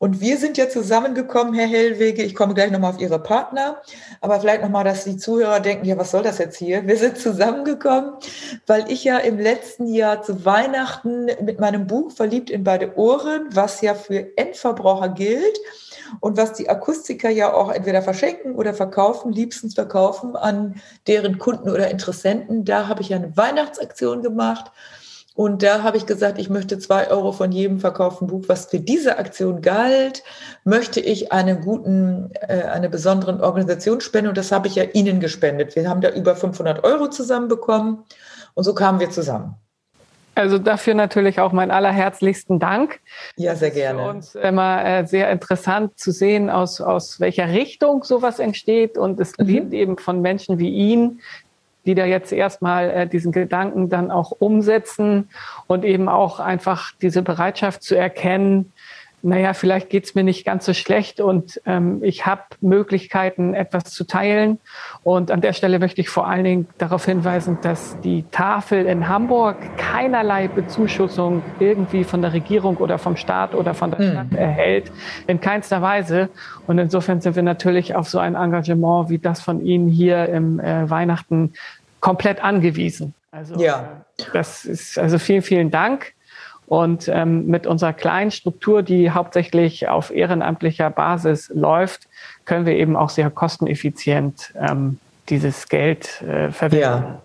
Und 0.00 0.22
wir 0.22 0.38
sind 0.38 0.56
ja 0.56 0.66
zusammengekommen, 0.70 1.52
Herr 1.52 1.66
Hellwege. 1.66 2.22
Ich 2.22 2.34
komme 2.34 2.54
gleich 2.54 2.70
nochmal 2.70 2.94
auf 2.94 3.00
Ihre 3.00 3.22
Partner, 3.22 3.82
aber 4.22 4.40
vielleicht 4.40 4.62
nochmal, 4.62 4.82
dass 4.82 5.04
die 5.04 5.18
Zuhörer 5.18 5.60
denken, 5.60 5.84
ja, 5.84 5.98
was 5.98 6.10
soll 6.10 6.22
das 6.22 6.38
jetzt 6.38 6.56
hier? 6.56 6.86
Wir 6.86 6.96
sind 6.96 7.18
zusammengekommen, 7.18 8.14
weil 8.66 8.90
ich 8.90 9.04
ja 9.04 9.18
im 9.18 9.38
letzten 9.38 9.86
Jahr 9.86 10.22
zu 10.22 10.46
Weihnachten 10.46 11.26
mit 11.42 11.60
meinem 11.60 11.86
Buch 11.86 12.12
Verliebt 12.12 12.48
in 12.48 12.64
beide 12.64 12.96
Ohren, 12.96 13.48
was 13.50 13.82
ja 13.82 13.94
für 13.94 14.38
Endverbraucher 14.38 15.10
gilt, 15.10 15.58
und 16.20 16.36
was 16.36 16.54
die 16.54 16.68
Akustiker 16.68 17.30
ja 17.30 17.52
auch 17.52 17.70
entweder 17.70 18.02
verschenken 18.02 18.56
oder 18.56 18.74
verkaufen, 18.74 19.32
liebstens 19.32 19.74
verkaufen 19.74 20.34
an 20.34 20.80
deren 21.06 21.38
Kunden 21.38 21.68
oder 21.68 21.90
Interessenten. 21.90 22.64
Da 22.64 22.88
habe 22.88 23.02
ich 23.02 23.10
ja 23.10 23.16
eine 23.18 23.36
Weihnachtsaktion 23.36 24.22
gemacht. 24.22 24.72
Und 25.40 25.62
da 25.62 25.82
habe 25.82 25.96
ich 25.96 26.04
gesagt, 26.04 26.38
ich 26.38 26.50
möchte 26.50 26.78
zwei 26.78 27.10
Euro 27.10 27.32
von 27.32 27.50
jedem 27.50 27.80
verkauften 27.80 28.26
Buch, 28.26 28.44
was 28.48 28.66
für 28.66 28.78
diese 28.78 29.16
Aktion 29.16 29.62
galt, 29.62 30.22
möchte 30.64 31.00
ich 31.00 31.32
einen 31.32 31.62
guten, 31.62 32.30
äh, 32.46 32.64
eine 32.64 32.90
besonderen 32.90 33.40
Organisation 33.40 34.02
spenden. 34.02 34.28
Und 34.28 34.36
das 34.36 34.52
habe 34.52 34.68
ich 34.68 34.74
ja 34.74 34.82
Ihnen 34.82 35.18
gespendet. 35.18 35.76
Wir 35.76 35.88
haben 35.88 36.02
da 36.02 36.10
über 36.10 36.36
500 36.36 36.84
Euro 36.84 37.08
zusammenbekommen. 37.08 38.04
Und 38.52 38.64
so 38.64 38.74
kamen 38.74 39.00
wir 39.00 39.08
zusammen. 39.08 39.54
Also 40.34 40.58
dafür 40.58 40.92
natürlich 40.92 41.40
auch 41.40 41.52
meinen 41.52 41.70
allerherzlichsten 41.70 42.58
Dank. 42.58 43.00
Ja, 43.36 43.54
sehr 43.56 43.70
gerne. 43.70 44.18
Es 44.18 44.26
ist 44.26 44.32
für 44.32 44.40
uns 44.40 44.46
immer 44.46 44.84
äh, 44.84 45.06
sehr 45.06 45.30
interessant 45.30 45.98
zu 45.98 46.12
sehen, 46.12 46.50
aus, 46.50 46.82
aus 46.82 47.18
welcher 47.18 47.48
Richtung 47.48 48.04
sowas 48.04 48.40
entsteht. 48.40 48.98
Und 48.98 49.18
es 49.18 49.38
mhm. 49.38 49.46
lebt 49.46 49.72
eben 49.72 49.96
von 49.96 50.20
Menschen 50.20 50.58
wie 50.58 50.68
Ihnen, 50.68 51.22
die 51.90 51.96
da 51.96 52.04
jetzt 52.04 52.32
erstmal 52.32 52.88
äh, 52.90 53.06
diesen 53.08 53.32
Gedanken 53.32 53.88
dann 53.88 54.12
auch 54.12 54.30
umsetzen 54.30 55.28
und 55.66 55.84
eben 55.84 56.08
auch 56.08 56.38
einfach 56.38 56.92
diese 57.02 57.22
Bereitschaft 57.22 57.82
zu 57.82 57.96
erkennen, 57.96 58.72
naja, 59.22 59.52
vielleicht 59.52 59.90
geht's 59.90 60.14
mir 60.14 60.24
nicht 60.24 60.46
ganz 60.46 60.64
so 60.64 60.72
schlecht 60.72 61.20
und 61.20 61.60
ähm, 61.66 62.02
ich 62.02 62.24
habe 62.24 62.42
Möglichkeiten, 62.60 63.52
etwas 63.54 63.84
zu 63.84 64.04
teilen. 64.04 64.58
Und 65.02 65.30
an 65.30 65.42
der 65.42 65.52
Stelle 65.52 65.78
möchte 65.78 66.00
ich 66.00 66.08
vor 66.08 66.26
allen 66.26 66.44
Dingen 66.44 66.68
darauf 66.78 67.04
hinweisen, 67.04 67.58
dass 67.60 68.00
die 68.00 68.24
Tafel 68.30 68.86
in 68.86 69.08
Hamburg 69.08 69.56
keinerlei 69.76 70.48
Bezuschussung 70.48 71.42
irgendwie 71.58 72.04
von 72.04 72.22
der 72.22 72.32
Regierung 72.32 72.78
oder 72.78 72.98
vom 72.98 73.16
Staat 73.16 73.54
oder 73.54 73.74
von 73.74 73.90
der 73.90 74.00
hm. 74.00 74.10
Stadt 74.10 74.34
erhält, 74.34 74.90
in 75.26 75.40
keinster 75.40 75.82
Weise. 75.82 76.30
Und 76.66 76.78
insofern 76.78 77.20
sind 77.20 77.36
wir 77.36 77.42
natürlich 77.42 77.94
auf 77.94 78.08
so 78.08 78.18
ein 78.18 78.34
Engagement 78.36 79.10
wie 79.10 79.18
das 79.18 79.42
von 79.42 79.60
Ihnen 79.60 79.88
hier 79.88 80.30
im 80.30 80.60
äh, 80.60 80.88
Weihnachten 80.88 81.52
komplett 82.00 82.42
angewiesen. 82.42 83.14
Also 83.30 83.56
ja. 83.56 84.02
Äh, 84.18 84.24
das 84.32 84.64
ist 84.64 84.98
also 84.98 85.18
vielen, 85.18 85.42
vielen 85.42 85.70
Dank. 85.70 86.14
Und 86.66 87.08
ähm, 87.08 87.46
mit 87.46 87.66
unserer 87.66 87.92
kleinen 87.92 88.30
Struktur, 88.30 88.84
die 88.84 89.10
hauptsächlich 89.10 89.88
auf 89.88 90.12
ehrenamtlicher 90.12 90.88
Basis 90.88 91.50
läuft, 91.52 92.06
können 92.44 92.64
wir 92.64 92.74
eben 92.74 92.94
auch 92.94 93.08
sehr 93.08 93.28
kosteneffizient 93.28 94.54
ähm, 94.56 95.00
dieses 95.28 95.68
Geld 95.68 96.22
äh, 96.22 96.52
verwenden. 96.52 96.80
Ja. 96.80 97.22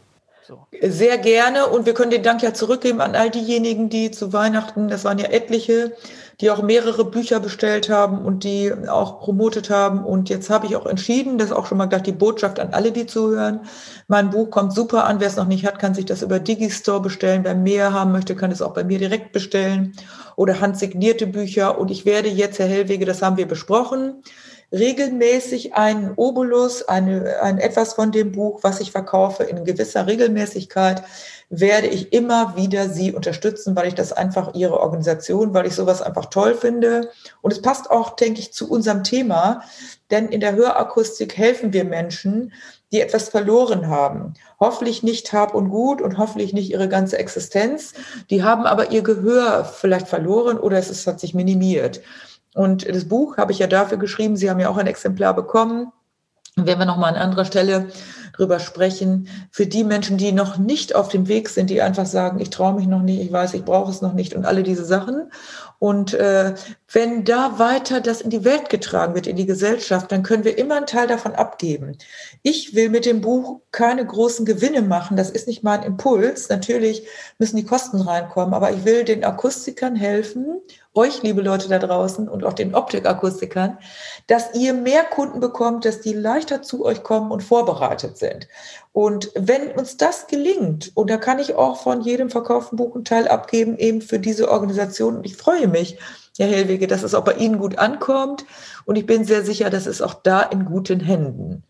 So. 0.48 0.68
Sehr 0.80 1.18
gerne 1.18 1.66
und 1.66 1.88
wir 1.88 1.96
können 1.96 2.12
den 2.12 2.22
Dank 2.22 2.44
ja 2.44 2.54
zurückgeben 2.54 3.02
an 3.02 3.16
all 3.16 3.32
diejenigen, 3.32 3.90
die 3.90 4.12
zu 4.12 4.32
Weihnachten, 4.32 4.90
das 4.90 5.04
waren 5.04 5.18
ja 5.18 5.26
etliche, 5.26 5.94
die 6.40 6.52
auch 6.52 6.62
mehrere 6.62 7.04
Bücher 7.04 7.40
bestellt 7.40 7.90
haben 7.90 8.24
und 8.24 8.44
die 8.44 8.72
auch 8.88 9.22
promotet 9.22 9.72
haben. 9.72 10.06
Und 10.06 10.30
jetzt 10.30 10.52
habe 10.52 10.68
ich 10.68 10.76
auch 10.76 10.86
entschieden, 10.86 11.40
das 11.40 11.48
ist 11.48 11.56
auch 11.56 11.66
schon 11.66 11.80
mal 11.80 11.88
gleich 11.88 12.04
die 12.04 12.12
Botschaft 12.12 12.60
an 12.60 12.74
alle, 12.74 12.92
die 12.92 13.08
zuhören. 13.08 13.62
Mein 14.08 14.30
Buch 14.30 14.52
kommt 14.52 14.72
super 14.74 15.06
an. 15.06 15.20
Wer 15.20 15.30
es 15.30 15.36
noch 15.36 15.48
nicht 15.48 15.66
hat, 15.66 15.80
kann 15.80 15.96
sich 15.96 16.06
das 16.06 16.22
über 16.22 16.40
Digistore 16.40 17.02
bestellen. 17.02 17.44
Wer 17.44 17.56
mehr 17.56 17.94
haben 17.94 18.12
möchte, 18.12 18.36
kann 18.36 18.52
es 18.52 18.62
auch 18.62 18.74
bei 18.74 18.84
mir 18.84 19.00
direkt 19.00 19.32
bestellen 19.32 19.94
oder 20.36 20.60
handsignierte 20.60 21.26
Bücher. 21.26 21.80
Und 21.80 21.90
ich 21.90 22.06
werde 22.06 22.30
jetzt, 22.30 22.60
Herr 22.60 22.68
Hellwege, 22.68 23.06
das 23.06 23.24
haben 23.24 23.38
wir 23.38 23.48
besprochen, 23.48 24.22
regelmäßig 24.76 25.74
einen 25.74 26.14
Obolus, 26.16 26.84
eine, 26.84 27.42
ein 27.42 27.58
etwas 27.60 27.94
von 27.94 28.12
dem 28.12 28.32
Buch, 28.32 28.60
was 28.62 28.82
ich 28.82 28.92
verkaufe, 28.92 29.44
in 29.44 29.64
gewisser 29.64 30.06
Regelmäßigkeit, 30.06 31.02
werde 31.50 31.88
ich 31.88 32.12
immer 32.12 32.56
wieder 32.58 32.90
Sie 32.90 33.14
unterstützen, 33.14 33.76
weil 33.76 33.88
ich 33.88 33.96
das 33.96 34.12
einfach 34.12 34.54
Ihre 34.54 34.80
Organisation, 34.80 35.54
weil 35.54 35.66
ich 35.66 35.76
sowas 35.76 36.02
einfach 36.02 36.26
toll 36.26 36.56
finde. 36.56 37.10
Und 37.42 37.52
es 37.54 37.62
passt 37.62 37.90
auch, 37.90 38.16
denke 38.16 38.42
ich, 38.42 38.52
zu 38.52 38.70
unserem 38.70 39.04
Thema, 39.04 39.62
denn 40.12 40.28
in 40.30 40.40
der 40.40 40.56
Hörakustik 40.56 41.38
helfen 41.38 41.72
wir 41.72 41.86
Menschen, 41.86 42.52
die 42.92 43.02
etwas 43.02 43.30
verloren 43.30 43.88
haben. 43.88 44.34
Hoffentlich 44.60 45.04
nicht 45.04 45.32
Hab 45.34 45.54
und 45.54 45.70
Gut 45.70 46.02
und 46.02 46.18
hoffentlich 46.18 46.54
nicht 46.54 46.70
ihre 46.70 46.90
ganze 46.90 47.18
Existenz. 47.18 47.94
Die 48.30 48.44
haben 48.44 48.66
aber 48.66 48.92
ihr 48.92 49.02
Gehör 49.02 49.66
vielleicht 49.66 50.08
verloren 50.08 50.58
oder 50.58 50.78
es 50.78 50.90
ist, 50.90 51.08
hat 51.08 51.20
sich 51.20 51.34
minimiert. 51.34 52.02
Und 52.56 52.88
das 52.88 53.06
Buch 53.06 53.38
habe 53.38 53.52
ich 53.52 53.60
ja 53.60 53.68
dafür 53.68 53.98
geschrieben. 53.98 54.38
Sie 54.38 54.50
haben 54.50 54.62
ja 54.62 54.70
auch 54.70 54.78
ein 54.78 54.88
Exemplar 54.88 55.34
bekommen. 55.36 55.92
Werden 56.56 56.80
wir 56.80 56.86
nochmal 56.86 57.14
an 57.14 57.22
anderer 57.22 57.44
Stelle 57.44 57.90
drüber 58.36 58.60
sprechen. 58.60 59.28
Für 59.52 59.66
die 59.66 59.84
Menschen, 59.84 60.18
die 60.18 60.32
noch 60.32 60.58
nicht 60.58 60.96
auf 60.96 61.10
dem 61.10 61.28
Weg 61.28 61.50
sind, 61.50 61.70
die 61.70 61.82
einfach 61.82 62.06
sagen, 62.06 62.40
ich 62.40 62.50
traue 62.50 62.74
mich 62.74 62.88
noch 62.88 63.02
nicht, 63.02 63.22
ich 63.22 63.32
weiß, 63.32 63.54
ich 63.54 63.64
brauche 63.64 63.92
es 63.92 64.02
noch 64.02 64.14
nicht 64.14 64.34
und 64.34 64.46
alle 64.46 64.64
diese 64.64 64.86
Sachen. 64.86 65.32
Und 65.80 66.14
äh, 66.14 66.56
wenn 66.92 67.26
da 67.26 67.60
weiter 67.60 68.00
das 68.00 68.22
in 68.22 68.30
die 68.30 68.46
Welt 68.46 68.70
getragen 68.70 69.14
wird, 69.14 69.28
in 69.28 69.36
die 69.36 69.46
Gesellschaft, 69.46 70.12
dann 70.12 70.24
können 70.24 70.46
wir 70.46 70.58
immer 70.58 70.78
einen 70.78 70.86
Teil 70.86 71.08
davon 71.08 71.34
abgeben. 71.34 71.98
Ich 72.44 72.76
will 72.76 72.90
mit 72.90 73.06
dem 73.06 73.22
Buch 73.22 73.62
keine 73.72 74.06
großen 74.06 74.46
Gewinne 74.46 74.82
machen. 74.82 75.18
Das 75.18 75.30
ist 75.30 75.48
nicht 75.48 75.64
mein 75.64 75.84
Impuls. 75.84 76.50
Natürlich 76.50 77.06
müssen 77.40 77.58
die 77.58 77.66
Kosten 77.66 78.02
reinkommen, 78.02 78.54
aber 78.54 78.72
ich 78.72 78.86
will 78.86 79.04
den 79.04 79.24
Akustikern 79.24 79.96
helfen 79.96 80.62
euch, 80.96 81.22
liebe 81.24 81.42
Leute 81.42 81.68
da 81.68 81.78
draußen 81.78 82.28
und 82.30 82.44
auch 82.46 82.54
den 82.54 82.74
Optikakustikern, 82.74 83.78
dass 84.28 84.56
ihr 84.56 84.74
mehr 84.74 85.04
Kunden 85.04 85.40
bekommt, 85.40 85.86
dass 85.86 86.02
die 86.02 86.14
leichter 86.14 86.62
zu 86.62 86.86
euch 86.86 87.04
kommen 87.04 87.32
und 87.32 87.44
vorbereitet 87.44 88.18
sind. 88.18 88.25
Und 88.94 89.32
wenn 89.36 89.72
uns 89.72 89.98
das 89.98 90.28
gelingt, 90.28 90.92
und 90.96 91.10
da 91.10 91.18
kann 91.18 91.40
ich 91.40 91.56
auch 91.56 91.82
von 91.82 92.02
jedem 92.02 92.30
verkauften 92.30 92.78
Buch 92.78 92.96
einen 92.96 93.06
Teil 93.06 93.28
abgeben, 93.28 93.78
eben 93.78 94.02
für 94.02 94.20
diese 94.20 94.50
Organisation, 94.50 95.18
und 95.18 95.26
ich 95.26 95.36
freue 95.36 95.68
mich, 95.68 95.98
Herr 96.38 96.48
Hellwege, 96.48 96.88
dass 96.88 97.04
es 97.04 97.14
auch 97.14 97.24
bei 97.24 97.34
Ihnen 97.34 97.60
gut 97.60 97.78
ankommt. 97.78 98.46
Und 98.86 98.98
ich 98.98 99.06
bin 99.06 99.24
sehr 99.24 99.44
sicher, 99.44 99.70
dass 99.70 99.86
es 99.86 100.02
auch 100.02 100.16
da 100.16 100.42
in 100.42 100.66
guten 100.66 101.00
Händen. 101.00 101.64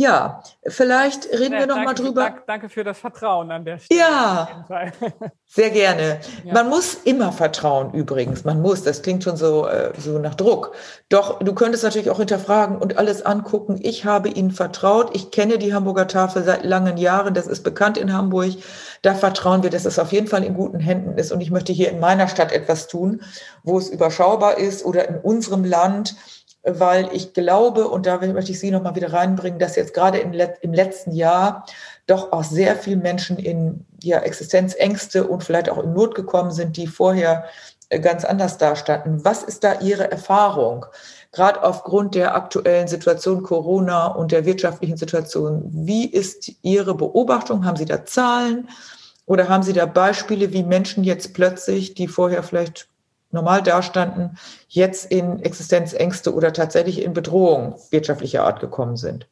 Ja, 0.00 0.42
vielleicht 0.66 1.26
reden 1.26 1.52
ja, 1.52 1.58
wir 1.58 1.66
noch 1.66 1.74
danke, 1.74 1.84
mal 1.84 1.94
drüber. 1.94 2.22
Danke, 2.22 2.42
danke, 2.46 2.68
für 2.70 2.84
das 2.84 2.98
Vertrauen 2.98 3.50
an 3.50 3.66
der 3.66 3.76
Stelle. 3.76 4.00
Ja, 4.00 4.64
sehr 5.46 5.68
gerne. 5.68 6.20
Ja. 6.42 6.54
Man 6.54 6.70
muss 6.70 6.94
immer 6.94 7.32
vertrauen 7.32 7.92
übrigens. 7.92 8.44
Man 8.44 8.62
muss, 8.62 8.82
das 8.82 9.02
klingt 9.02 9.24
schon 9.24 9.36
so, 9.36 9.66
äh, 9.66 9.92
so 9.98 10.18
nach 10.18 10.34
Druck. 10.34 10.72
Doch 11.10 11.40
du 11.40 11.52
könntest 11.54 11.84
natürlich 11.84 12.08
auch 12.08 12.16
hinterfragen 12.16 12.78
und 12.78 12.96
alles 12.96 13.26
angucken. 13.26 13.78
Ich 13.82 14.06
habe 14.06 14.30
Ihnen 14.30 14.52
vertraut. 14.52 15.14
Ich 15.14 15.32
kenne 15.32 15.58
die 15.58 15.74
Hamburger 15.74 16.08
Tafel 16.08 16.44
seit 16.44 16.64
langen 16.64 16.96
Jahren. 16.96 17.34
Das 17.34 17.46
ist 17.46 17.62
bekannt 17.62 17.98
in 17.98 18.14
Hamburg. 18.14 18.52
Da 19.02 19.14
vertrauen 19.14 19.62
wir, 19.62 19.68
dass 19.68 19.84
es 19.84 19.98
auf 19.98 20.12
jeden 20.12 20.28
Fall 20.28 20.44
in 20.44 20.54
guten 20.54 20.80
Händen 20.80 21.18
ist. 21.18 21.30
Und 21.30 21.42
ich 21.42 21.50
möchte 21.50 21.74
hier 21.74 21.90
in 21.90 22.00
meiner 22.00 22.26
Stadt 22.26 22.52
etwas 22.52 22.88
tun, 22.88 23.20
wo 23.64 23.76
es 23.76 23.90
überschaubar 23.90 24.56
ist 24.56 24.82
oder 24.82 25.06
in 25.06 25.18
unserem 25.18 25.64
Land 25.64 26.16
weil 26.62 27.08
ich 27.12 27.32
glaube, 27.32 27.88
und 27.88 28.06
da 28.06 28.18
möchte 28.18 28.52
ich 28.52 28.60
Sie 28.60 28.70
nochmal 28.70 28.94
wieder 28.94 29.12
reinbringen, 29.12 29.58
dass 29.58 29.76
jetzt 29.76 29.94
gerade 29.94 30.18
im, 30.18 30.32
letzten 30.32 31.12
Jahr 31.12 31.64
doch 32.06 32.32
auch 32.32 32.44
sehr 32.44 32.76
viele 32.76 32.96
Menschen 32.96 33.38
in 33.38 33.86
ja, 34.02 34.18
Existenzängste 34.18 35.26
und 35.26 35.42
vielleicht 35.42 35.70
auch 35.70 35.82
in 35.82 35.92
Not 35.92 36.14
gekommen 36.14 36.50
sind, 36.50 36.76
die 36.76 36.86
vorher 36.86 37.44
äh, 37.88 37.98
ganz 37.98 38.24
anders 38.24 38.58
dastanden. 38.58 39.24
Was 39.24 39.42
ist 39.42 39.64
da 39.64 39.80
Ihre 39.80 40.10
Erfahrung? 40.10 40.84
Gerade 41.32 41.62
aufgrund 41.62 42.14
der 42.14 42.34
aktuellen 42.34 42.88
Situation 42.88 43.42
Corona 43.42 44.08
und 44.08 44.32
der 44.32 44.44
wirtschaftlichen 44.44 44.96
Situation. 44.96 45.62
Wie 45.64 46.06
ist 46.06 46.52
Ihre 46.62 46.94
Beobachtung? 46.94 47.64
Haben 47.64 47.76
Sie 47.76 47.84
da 47.84 48.04
Zahlen? 48.04 48.68
Oder 49.24 49.48
haben 49.48 49.62
Sie 49.62 49.72
da 49.72 49.86
Beispiele, 49.86 50.52
wie 50.52 50.64
Menschen 50.64 51.04
jetzt 51.04 51.34
plötzlich, 51.34 51.94
die 51.94 52.08
vorher 52.08 52.42
vielleicht 52.42 52.88
normal 53.30 53.62
dastanden, 53.62 54.36
jetzt 54.68 55.10
in 55.10 55.40
Existenzängste 55.40 56.34
oder 56.34 56.52
tatsächlich 56.52 57.02
in 57.02 57.12
Bedrohung 57.12 57.76
wirtschaftlicher 57.90 58.44
Art 58.44 58.60
gekommen 58.60 58.96
sind? 58.96 59.28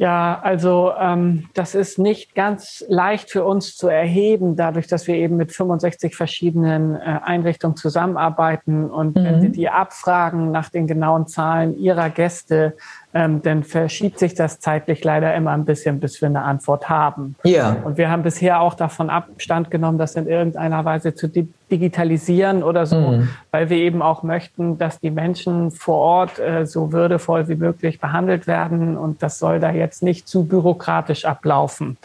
Ja, 0.00 0.40
also 0.42 0.92
ähm, 0.98 1.50
das 1.52 1.74
ist 1.74 1.98
nicht 1.98 2.34
ganz 2.34 2.82
leicht 2.88 3.30
für 3.30 3.44
uns 3.44 3.76
zu 3.76 3.88
erheben, 3.88 4.56
dadurch, 4.56 4.86
dass 4.86 5.06
wir 5.06 5.14
eben 5.16 5.36
mit 5.36 5.52
65 5.52 6.16
verschiedenen 6.16 6.96
äh, 6.96 7.20
Einrichtungen 7.22 7.76
zusammenarbeiten. 7.76 8.88
Und 8.90 9.14
mhm. 9.14 9.24
wenn 9.24 9.40
Sie 9.42 9.52
die 9.52 9.68
abfragen 9.68 10.52
nach 10.52 10.70
den 10.70 10.86
genauen 10.86 11.26
Zahlen 11.26 11.76
Ihrer 11.76 12.08
Gäste, 12.08 12.78
ähm, 13.12 13.42
dann 13.42 13.64
verschiebt 13.64 14.18
sich 14.18 14.34
das 14.34 14.60
zeitlich 14.60 15.02
leider 15.02 15.34
immer 15.34 15.50
ein 15.50 15.64
bisschen, 15.64 15.98
bis 15.98 16.20
wir 16.20 16.28
eine 16.28 16.42
Antwort 16.42 16.88
haben. 16.88 17.34
Ja. 17.42 17.76
Und 17.84 17.98
wir 17.98 18.10
haben 18.10 18.22
bisher 18.22 18.60
auch 18.60 18.74
davon 18.74 19.10
Abstand 19.10 19.70
genommen, 19.70 19.98
das 19.98 20.14
in 20.14 20.28
irgendeiner 20.28 20.84
Weise 20.84 21.14
zu 21.14 21.28
di 21.28 21.48
digitalisieren 21.70 22.64
oder 22.64 22.84
so, 22.84 22.96
mhm. 22.96 23.28
weil 23.52 23.70
wir 23.70 23.76
eben 23.76 24.02
auch 24.02 24.24
möchten, 24.24 24.76
dass 24.76 24.98
die 24.98 25.12
Menschen 25.12 25.70
vor 25.70 25.98
Ort 25.98 26.40
äh, 26.40 26.66
so 26.66 26.90
würdevoll 26.90 27.46
wie 27.46 27.54
möglich 27.54 28.00
behandelt 28.00 28.48
werden 28.48 28.96
und 28.96 29.22
das 29.22 29.38
soll 29.38 29.60
da 29.60 29.70
jetzt 29.70 30.02
nicht 30.02 30.26
zu 30.26 30.46
bürokratisch 30.46 31.26
ablaufen. 31.26 31.96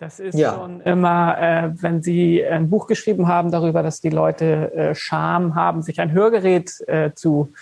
Das 0.00 0.18
ist 0.18 0.36
ja. 0.36 0.54
schon 0.54 0.80
immer, 0.80 1.38
äh, 1.40 1.70
wenn 1.80 2.02
Sie 2.02 2.44
ein 2.44 2.68
Buch 2.68 2.88
geschrieben 2.88 3.28
haben 3.28 3.52
darüber, 3.52 3.84
dass 3.84 4.00
die 4.00 4.10
Leute 4.10 4.74
äh, 4.74 4.94
Scham 4.96 5.54
haben, 5.54 5.82
sich 5.82 6.00
ein 6.00 6.10
Hörgerät 6.10 6.72
äh, 6.88 7.12
zu 7.14 7.52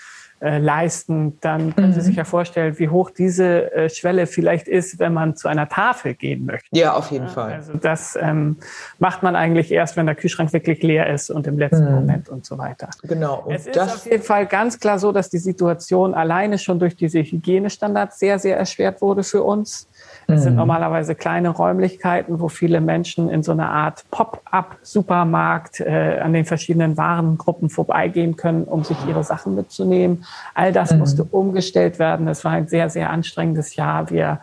äh, 0.41 0.59
leisten, 0.59 1.39
dann 1.41 1.75
können 1.75 1.89
mhm. 1.89 1.93
Sie 1.93 2.01
sich 2.01 2.17
ja 2.17 2.25
vorstellen, 2.25 2.79
wie 2.79 2.89
hoch 2.89 3.11
diese 3.11 3.73
äh, 3.73 3.91
Schwelle 3.91 4.27
vielleicht 4.27 4.69
ist, 4.69 4.99
wenn 4.99 5.13
man 5.13 5.37
zu 5.37 5.49
einer 5.49 5.69
Tafel 5.69 6.15
gehen 6.15 6.47
möchte. 6.47 6.69
Ja, 6.73 6.95
auf 6.95 7.11
jeden 7.11 7.27
ja, 7.27 7.31
Fall. 7.31 7.53
Also 7.53 7.75
das 7.75 8.17
ähm, 8.19 8.57
macht 8.99 9.23
man 9.23 9.37
eigentlich 9.37 9.71
erst, 9.71 9.99
wenn 9.99 10.07
der 10.07 10.15
Kühlschrank 10.15 10.53
wirklich 10.55 10.83
leer 10.83 11.13
ist 11.13 11.31
und 11.31 11.47
im 11.47 11.59
letzten 11.59 11.85
mhm. 11.85 11.95
Moment 11.95 12.29
und 12.31 12.47
so 12.47 12.57
weiter. 12.57 12.89
Genau. 13.03 13.43
Und 13.45 13.55
es 13.55 13.67
ist 13.67 13.79
auf 13.79 14.07
jeden 14.07 14.23
Fall 14.23 14.47
ganz 14.47 14.81
klar 14.81 14.99
so, 14.99 15.13
dass 15.13 15.29
die 15.29 15.39
Situation 15.39 16.15
alleine 16.15 16.57
schon 16.57 16.79
durch 16.79 16.97
diese 16.97 17.21
Hygienestandards 17.21 18.19
sehr, 18.19 18.39
sehr 18.39 18.57
erschwert 18.57 19.03
wurde 19.03 19.25
für 19.25 19.43
uns. 19.43 19.90
Es 20.33 20.43
sind 20.43 20.53
mhm. 20.53 20.59
normalerweise 20.59 21.15
kleine 21.15 21.51
Räumlichkeiten, 21.51 22.41
wo 22.41 22.49
viele 22.49 22.81
Menschen 22.81 23.29
in 23.29 23.43
so 23.43 23.53
einer 23.53 23.71
Art 23.71 24.05
Pop-up-Supermarkt 24.11 25.81
äh, 25.81 26.19
an 26.23 26.33
den 26.33 26.45
verschiedenen 26.45 26.97
Warengruppen 26.97 27.71
vorbeigehen 27.71 28.37
können, 28.37 28.65
um 28.65 28.85
sich 28.85 28.97
ihre 29.09 29.25
Sachen 29.25 29.55
mitzunehmen. 29.55 30.25
All 30.55 30.73
das 30.73 30.93
mhm. 30.93 30.99
musste 31.01 31.25
umgestellt 31.25 31.99
werden. 31.99 32.29
Es 32.29 32.45
war 32.45 32.53
ein 32.53 32.69
sehr, 32.69 32.91
sehr 32.91 33.11
anstrengendes 33.11 33.77
Jahr. 33.77 34.11
Wir 34.11 34.41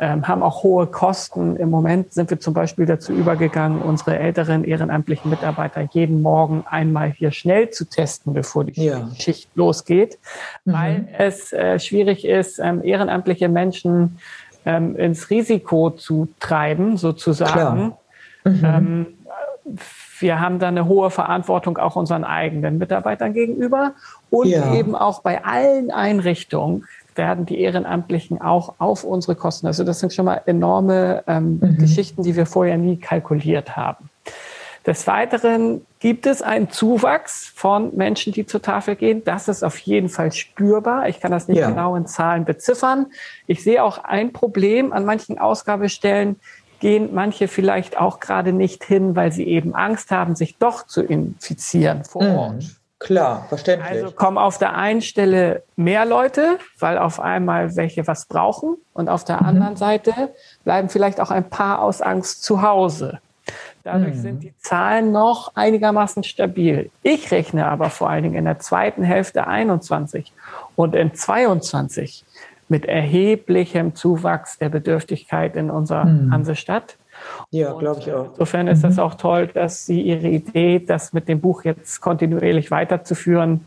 ähm, 0.00 0.28
haben 0.28 0.42
auch 0.42 0.62
hohe 0.62 0.86
Kosten. 0.86 1.56
Im 1.56 1.70
Moment 1.70 2.12
sind 2.12 2.30
wir 2.30 2.38
zum 2.38 2.54
Beispiel 2.54 2.86
dazu 2.86 3.12
übergegangen, 3.12 3.82
unsere 3.82 4.16
älteren 4.18 4.62
ehrenamtlichen 4.62 5.28
Mitarbeiter 5.28 5.88
jeden 5.90 6.22
Morgen 6.22 6.64
einmal 6.70 7.10
hier 7.10 7.32
schnell 7.32 7.70
zu 7.70 7.84
testen, 7.84 8.32
bevor 8.32 8.64
die 8.64 8.80
ja. 8.80 9.08
Schicht 9.18 9.50
losgeht, 9.56 10.18
mhm. 10.64 10.72
weil 10.72 11.08
es 11.18 11.52
äh, 11.52 11.80
schwierig 11.80 12.24
ist, 12.24 12.60
ähm, 12.60 12.84
ehrenamtliche 12.84 13.48
Menschen 13.48 14.18
ähm, 14.64 14.96
ins 14.96 15.30
Risiko 15.30 15.90
zu 15.90 16.28
treiben, 16.40 16.96
sozusagen. 16.96 17.94
Mhm. 18.44 18.64
Ähm, 18.64 19.06
wir 20.20 20.40
haben 20.40 20.58
da 20.58 20.68
eine 20.68 20.86
hohe 20.86 21.10
Verantwortung 21.10 21.78
auch 21.78 21.96
unseren 21.96 22.24
eigenen 22.24 22.78
Mitarbeitern 22.78 23.34
gegenüber 23.34 23.92
und 24.30 24.48
ja. 24.48 24.74
eben 24.74 24.94
auch 24.94 25.20
bei 25.20 25.44
allen 25.44 25.90
Einrichtungen 25.90 26.86
werden 27.14 27.46
die 27.46 27.60
Ehrenamtlichen 27.60 28.40
auch 28.40 28.74
auf 28.78 29.04
unsere 29.04 29.34
Kosten. 29.34 29.66
Also 29.66 29.84
das 29.84 30.00
sind 30.00 30.14
schon 30.14 30.24
mal 30.24 30.40
enorme 30.46 31.22
ähm, 31.26 31.58
mhm. 31.60 31.78
Geschichten, 31.78 32.22
die 32.22 32.36
wir 32.36 32.46
vorher 32.46 32.78
nie 32.78 32.96
kalkuliert 32.96 33.76
haben. 33.76 34.08
Des 34.88 35.06
Weiteren 35.06 35.86
gibt 35.98 36.24
es 36.24 36.40
einen 36.40 36.70
Zuwachs 36.70 37.52
von 37.54 37.94
Menschen, 37.94 38.32
die 38.32 38.46
zur 38.46 38.62
Tafel 38.62 38.96
gehen. 38.96 39.22
Das 39.22 39.46
ist 39.46 39.62
auf 39.62 39.78
jeden 39.80 40.08
Fall 40.08 40.32
spürbar. 40.32 41.10
Ich 41.10 41.20
kann 41.20 41.30
das 41.30 41.46
nicht 41.46 41.58
ja. 41.58 41.68
genau 41.68 41.94
in 41.94 42.06
Zahlen 42.06 42.46
beziffern. 42.46 43.08
Ich 43.46 43.62
sehe 43.62 43.84
auch 43.84 43.98
ein 43.98 44.32
Problem 44.32 44.94
an 44.94 45.04
manchen 45.04 45.38
Ausgabestellen 45.38 46.40
gehen 46.80 47.10
manche 47.12 47.48
vielleicht 47.48 47.98
auch 47.98 48.18
gerade 48.18 48.52
nicht 48.52 48.82
hin, 48.84 49.14
weil 49.14 49.30
sie 49.30 49.46
eben 49.46 49.74
Angst 49.74 50.10
haben, 50.10 50.36
sich 50.36 50.56
doch 50.56 50.86
zu 50.86 51.02
infizieren 51.02 52.04
vor 52.04 52.22
mhm. 52.22 52.36
Ort. 52.36 52.64
Klar, 52.98 53.44
verständlich. 53.48 53.90
Also 53.90 54.10
kommen 54.12 54.38
auf 54.38 54.58
der 54.58 54.74
einen 54.74 55.02
Stelle 55.02 55.64
mehr 55.76 56.06
Leute, 56.06 56.58
weil 56.78 56.96
auf 56.96 57.20
einmal 57.20 57.76
welche 57.76 58.06
was 58.06 58.24
brauchen. 58.24 58.76
Und 58.94 59.10
auf 59.10 59.24
der 59.24 59.40
mhm. 59.42 59.48
anderen 59.48 59.76
Seite 59.76 60.12
bleiben 60.64 60.88
vielleicht 60.88 61.20
auch 61.20 61.30
ein 61.30 61.50
paar 61.50 61.82
aus 61.82 62.00
Angst 62.00 62.42
zu 62.42 62.62
Hause. 62.62 63.18
Dadurch 63.90 64.16
mhm. 64.16 64.20
sind 64.20 64.42
die 64.42 64.52
Zahlen 64.58 65.12
noch 65.12 65.52
einigermaßen 65.54 66.22
stabil. 66.22 66.90
Ich 67.02 67.30
rechne 67.30 67.66
aber 67.66 67.88
vor 67.88 68.10
allen 68.10 68.22
Dingen 68.22 68.34
in 68.34 68.44
der 68.44 68.58
zweiten 68.58 69.02
Hälfte 69.02 69.46
21 69.46 70.30
und 70.76 70.94
in 70.94 71.14
22 71.14 72.22
mit 72.68 72.84
erheblichem 72.84 73.94
Zuwachs 73.94 74.58
der 74.58 74.68
Bedürftigkeit 74.68 75.56
in 75.56 75.70
unserer 75.70 76.04
mhm. 76.04 76.30
Hansestadt. 76.30 76.98
Ja, 77.50 77.72
glaube 77.72 78.00
ich 78.00 78.12
auch. 78.12 78.26
Insofern 78.32 78.68
ist 78.68 78.80
mhm. 78.80 78.88
das 78.88 78.98
auch 78.98 79.14
toll, 79.14 79.46
dass 79.46 79.86
Sie 79.86 80.02
Ihre 80.02 80.28
Idee, 80.28 80.80
das 80.80 81.14
mit 81.14 81.26
dem 81.26 81.40
Buch 81.40 81.64
jetzt 81.64 82.02
kontinuierlich 82.02 82.70
weiterzuführen, 82.70 83.66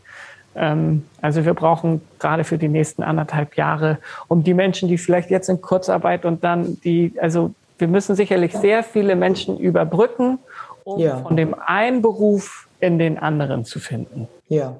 ähm, 0.54 1.04
also 1.20 1.44
wir 1.44 1.54
brauchen 1.54 2.00
gerade 2.20 2.44
für 2.44 2.58
die 2.58 2.68
nächsten 2.68 3.02
anderthalb 3.02 3.56
Jahre, 3.56 3.98
um 4.28 4.44
die 4.44 4.54
Menschen, 4.54 4.88
die 4.88 4.98
vielleicht 4.98 5.30
jetzt 5.30 5.48
in 5.48 5.60
Kurzarbeit 5.60 6.24
und 6.24 6.44
dann 6.44 6.80
die, 6.84 7.12
also 7.20 7.54
wir 7.82 7.88
müssen 7.88 8.14
sicherlich 8.14 8.54
sehr 8.54 8.84
viele 8.84 9.16
Menschen 9.16 9.58
überbrücken, 9.58 10.38
um 10.84 11.00
ja. 11.00 11.18
von 11.18 11.36
dem 11.36 11.54
einen 11.54 12.00
Beruf 12.00 12.68
in 12.78 12.98
den 12.98 13.18
anderen 13.18 13.64
zu 13.64 13.80
finden. 13.80 14.28
Ja. 14.48 14.76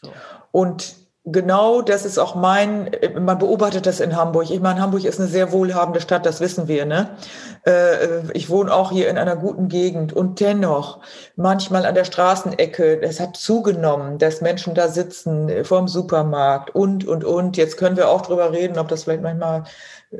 So. 0.00 0.08
Und 0.52 0.96
genau 1.26 1.82
das 1.82 2.04
ist 2.04 2.18
auch 2.18 2.36
mein, 2.36 2.90
man 3.18 3.38
beobachtet 3.38 3.86
das 3.86 4.00
in 4.00 4.16
Hamburg. 4.16 4.50
Ich 4.50 4.60
meine, 4.60 4.80
Hamburg 4.80 5.04
ist 5.04 5.18
eine 5.18 5.28
sehr 5.28 5.52
wohlhabende 5.52 6.00
Stadt, 6.00 6.24
das 6.24 6.40
wissen 6.40 6.68
wir. 6.68 6.86
Ne? 6.86 7.10
Äh, 7.66 8.30
ich 8.32 8.48
wohne 8.48 8.72
auch 8.72 8.92
hier 8.92 9.10
in 9.10 9.18
einer 9.18 9.36
guten 9.36 9.68
Gegend 9.68 10.12
und 10.12 10.40
dennoch, 10.40 11.00
manchmal 11.34 11.84
an 11.84 11.96
der 11.96 12.04
Straßenecke, 12.04 13.02
es 13.02 13.18
hat 13.18 13.36
zugenommen, 13.36 14.18
dass 14.18 14.40
Menschen 14.40 14.74
da 14.74 14.88
sitzen 14.88 15.64
vorm 15.64 15.88
Supermarkt 15.88 16.74
und, 16.74 17.06
und, 17.06 17.24
und. 17.24 17.56
Jetzt 17.56 17.76
können 17.76 17.96
wir 17.96 18.08
auch 18.08 18.22
drüber 18.22 18.52
reden, 18.52 18.78
ob 18.78 18.88
das 18.88 19.04
vielleicht 19.04 19.22
manchmal 19.22 19.64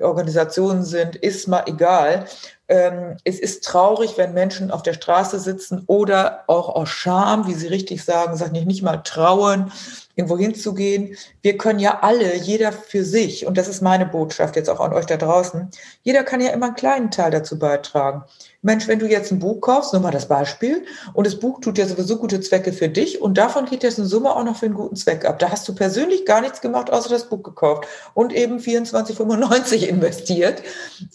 Organisationen 0.01 0.83
sind, 0.83 1.15
ist 1.15 1.47
mal 1.47 1.63
egal. 1.67 2.25
Ähm, 2.69 3.17
es 3.23 3.39
ist 3.39 3.65
traurig, 3.65 4.19
wenn 4.19 4.35
Menschen 4.35 4.73
auf 4.73 4.83
der 4.83 4.95
Straße 4.95 5.39
sitzen 5.39 5.85
oder 5.87 6.43
auch 6.49 6.69
aus 6.69 6.89
Scham, 6.89 7.47
wie 7.47 7.55
Sie 7.55 7.69
richtig 7.69 8.05
sagen, 8.05 8.37
sagen 8.37 8.53
nicht, 8.53 8.67
nicht 8.67 8.83
mal 8.83 8.99
trauen, 8.99 9.71
irgendwo 10.17 10.39
hinzugehen. 10.39 11.17
Wir 11.43 11.59
können 11.59 11.79
ja 11.79 12.01
alle, 12.01 12.37
jeder 12.37 12.73
für 12.73 13.05
sich, 13.05 13.47
und 13.47 13.57
das 13.57 13.69
ist 13.69 13.83
meine 13.83 14.07
Botschaft 14.07 14.57
jetzt 14.57 14.71
auch 14.71 14.81
an 14.81 14.95
euch 14.95 15.05
da 15.05 15.19
draußen, 15.19 15.71
jeder 16.03 16.25
kann 16.25 16.41
ja 16.41 16.51
immer 16.51 16.67
einen 16.67 16.75
kleinen 16.75 17.11
Teil 17.11 17.31
dazu 17.31 17.59
beitragen. 17.59 18.25
Mensch, 18.63 18.89
wenn 18.89 18.99
du 18.99 19.07
jetzt 19.07 19.31
ein 19.31 19.39
Buch 19.39 19.61
kaufst, 19.61 19.93
nur 19.93 20.03
mal 20.03 20.11
das 20.11 20.27
Beispiel, 20.27 20.85
und 21.13 21.27
das 21.27 21.39
Buch 21.39 21.61
tut 21.61 21.79
ja 21.79 21.87
sowieso 21.87 22.17
gute 22.17 22.41
Zwecke 22.41 22.73
für 22.73 22.89
dich 22.89 23.21
und 23.21 23.37
davon 23.37 23.67
geht 23.67 23.83
jetzt 23.83 23.99
eine 23.99 24.09
Summe 24.09 24.35
auch 24.35 24.43
noch 24.43 24.57
für 24.57 24.67
einen 24.67 24.75
guten 24.75 24.97
Zweck 24.97 25.27
ab. 25.27 25.39
Da 25.39 25.51
hast 25.51 25.69
du 25.69 25.75
persönlich 25.75 26.25
gar 26.25 26.41
nichts 26.41 26.63
gemacht, 26.63 26.91
außer 26.91 27.11
das 27.11 27.29
Buch 27.29 27.43
gekauft 27.43 27.87
und 28.15 28.33
eben 28.35 28.59
24,95 28.59 29.83
investiert. 29.87 30.63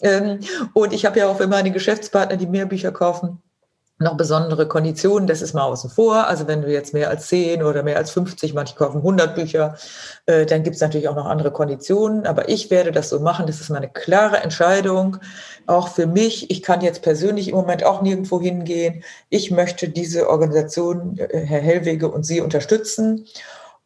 Ähm, 0.00 0.38
und 0.74 0.92
ich 0.92 1.04
habe 1.04 1.18
ja 1.18 1.28
auch 1.28 1.36
für 1.36 1.48
meine 1.48 1.72
Geschäftspartner, 1.72 2.36
die 2.36 2.46
mehr 2.46 2.66
Bücher 2.66 2.92
kaufen, 2.92 3.42
noch 4.02 4.16
besondere 4.16 4.68
Konditionen, 4.68 5.26
das 5.26 5.42
ist 5.42 5.54
mal 5.54 5.62
außen 5.62 5.90
vor. 5.90 6.26
Also 6.26 6.46
wenn 6.46 6.62
du 6.62 6.70
jetzt 6.70 6.94
mehr 6.94 7.08
als 7.10 7.28
10 7.28 7.62
oder 7.62 7.82
mehr 7.82 7.96
als 7.96 8.10
50, 8.10 8.54
manche 8.54 8.74
kaufen 8.74 8.98
100 8.98 9.34
Bücher, 9.34 9.76
äh, 10.26 10.46
dann 10.46 10.62
gibt 10.62 10.76
es 10.76 10.82
natürlich 10.82 11.08
auch 11.08 11.16
noch 11.16 11.26
andere 11.26 11.50
Konditionen. 11.50 12.26
Aber 12.26 12.48
ich 12.48 12.70
werde 12.70 12.92
das 12.92 13.08
so 13.08 13.20
machen, 13.20 13.46
das 13.46 13.60
ist 13.60 13.70
meine 13.70 13.88
klare 13.88 14.38
Entscheidung, 14.38 15.18
auch 15.66 15.88
für 15.88 16.06
mich. 16.06 16.50
Ich 16.50 16.62
kann 16.62 16.80
jetzt 16.80 17.02
persönlich 17.02 17.48
im 17.48 17.56
Moment 17.56 17.84
auch 17.84 18.02
nirgendwo 18.02 18.40
hingehen. 18.40 19.04
Ich 19.28 19.50
möchte 19.50 19.88
diese 19.88 20.28
Organisation, 20.28 21.18
äh, 21.18 21.40
Herr 21.40 21.60
Hellwege 21.60 22.08
und 22.08 22.24
Sie 22.24 22.40
unterstützen. 22.40 23.26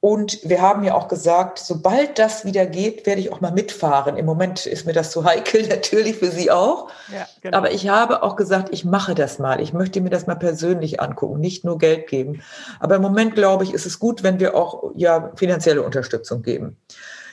Und 0.07 0.39
wir 0.49 0.63
haben 0.63 0.85
ja 0.85 0.95
auch 0.95 1.09
gesagt, 1.09 1.59
sobald 1.59 2.21
das 2.21 2.45
wieder 2.45 2.65
geht, 2.65 3.07
werde 3.07 3.21
ich 3.21 3.33
auch 3.33 3.41
mal 3.41 3.51
mitfahren. 3.51 4.17
Im 4.17 4.25
Moment 4.25 4.65
ist 4.65 4.87
mir 4.87 4.93
das 4.93 5.11
zu 5.11 5.25
heikel, 5.25 5.67
natürlich 5.69 6.19
für 6.19 6.31
Sie 6.31 6.49
auch. 6.49 6.91
Ja, 7.13 7.27
genau. 7.41 7.59
Aber 7.59 7.73
ich 7.73 7.89
habe 7.89 8.23
auch 8.23 8.37
gesagt, 8.37 8.69
ich 8.71 8.85
mache 8.85 9.17
das 9.17 9.41
mal. 9.41 9.61
Ich 9.61 9.73
möchte 9.73 10.01
mir 10.01 10.11
das 10.11 10.29
mal 10.29 10.37
persönlich 10.37 11.01
angucken, 11.01 11.41
nicht 11.41 11.65
nur 11.65 11.79
Geld 11.79 12.07
geben. 12.07 12.41
Aber 12.79 12.95
im 12.95 13.03
Moment, 13.03 13.35
glaube 13.35 13.65
ich, 13.65 13.75
ist 13.75 13.85
es 13.85 13.99
gut, 13.99 14.23
wenn 14.23 14.39
wir 14.39 14.55
auch 14.55 14.93
ja 14.95 15.33
finanzielle 15.35 15.83
Unterstützung 15.83 16.43
geben. 16.43 16.77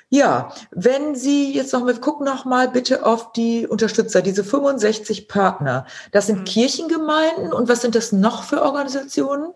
Ja, 0.09 0.51
wenn 0.71 1.13
Sie 1.13 1.53
jetzt 1.53 1.73
noch 1.73 1.83
mal, 1.83 1.93
gucken 1.93 2.25
noch 2.25 2.43
mal 2.43 2.69
bitte 2.69 3.05
auf 3.05 3.33
die 3.33 3.67
Unterstützer, 3.67 4.23
diese 4.23 4.43
65 4.43 5.27
Partner. 5.27 5.85
Das 6.11 6.25
sind 6.25 6.39
mhm. 6.39 6.45
Kirchengemeinden 6.45 7.53
und 7.53 7.69
was 7.69 7.81
sind 7.81 7.93
das 7.93 8.11
noch 8.11 8.41
für 8.41 8.63
Organisationen? 8.63 9.53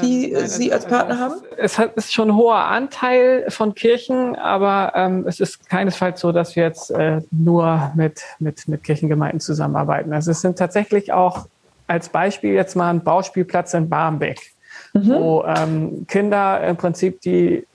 Die 0.00 0.32
ähm, 0.32 0.46
Sie 0.46 0.72
als 0.72 0.86
Partner 0.86 1.18
haben? 1.18 1.34
Es 1.56 1.78
ist 1.78 2.12
schon 2.12 2.30
ein 2.30 2.36
hoher 2.36 2.56
Anteil 2.56 3.46
von 3.48 3.74
Kirchen, 3.74 4.36
aber 4.36 4.92
ähm, 4.94 5.24
es 5.26 5.40
ist 5.40 5.68
keinesfalls 5.68 6.20
so, 6.20 6.32
dass 6.32 6.56
wir 6.56 6.64
jetzt 6.64 6.90
äh, 6.90 7.20
nur 7.30 7.92
mit, 7.94 8.22
mit, 8.38 8.68
mit 8.68 8.84
Kirchengemeinden 8.84 9.40
zusammenarbeiten. 9.40 10.12
Also 10.12 10.30
es 10.30 10.40
sind 10.40 10.58
tatsächlich 10.58 11.12
auch 11.12 11.46
als 11.86 12.08
Beispiel 12.08 12.54
jetzt 12.54 12.76
mal 12.76 12.90
ein 12.90 13.02
Bauspielplatz 13.02 13.74
in 13.74 13.88
Barmbek, 13.88 14.40
mhm. 14.92 15.08
wo 15.08 15.44
ähm, 15.44 16.06
Kinder 16.08 16.62
im 16.66 16.76
Prinzip 16.76 17.20
die, 17.20 17.66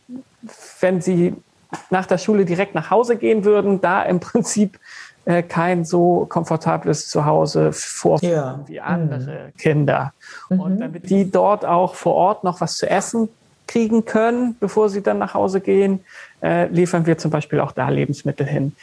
wenn 0.80 1.02
sie 1.02 1.36
nach 1.90 2.06
der 2.06 2.18
Schule 2.18 2.46
direkt 2.46 2.76
nach 2.76 2.90
Hause 2.90 3.16
gehen 3.16 3.46
würden, 3.46 3.82
da 3.82 4.02
im 4.04 4.20
Prinzip 4.20 4.80
äh, 5.30 5.44
kein 5.44 5.86
so 5.86 6.26
komfortables 6.28 7.08
Zuhause 7.08 7.72
vorfinden 7.72 8.36
ja. 8.36 8.60
wie 8.66 8.80
andere 8.80 9.52
mhm. 9.54 9.58
Kinder. 9.60 10.14
Mhm. 10.50 10.60
Und 10.60 10.80
damit 10.80 11.08
die 11.08 11.30
dort 11.30 11.66
auch 11.66 11.94
vor 11.94 12.16
Ort 12.16 12.44
noch 12.44 12.62
was 12.62 12.78
zu 12.78 12.90
essen 12.90 13.30
kriegen 13.68 14.06
können, 14.06 14.56
bevor 14.60 14.90
sie 14.90 15.04
dann 15.04 15.20
nach 15.20 15.36
Hause 15.36 15.62
gehen, 15.62 16.00
äh, 16.42 16.66
liefern 16.70 17.06
wir 17.06 17.20
zum 17.20 17.30
Beispiel 17.30 17.60
auch 17.60 17.74
da 17.74 17.90
Lebensmittel 17.90 18.48
hin. 18.48 18.76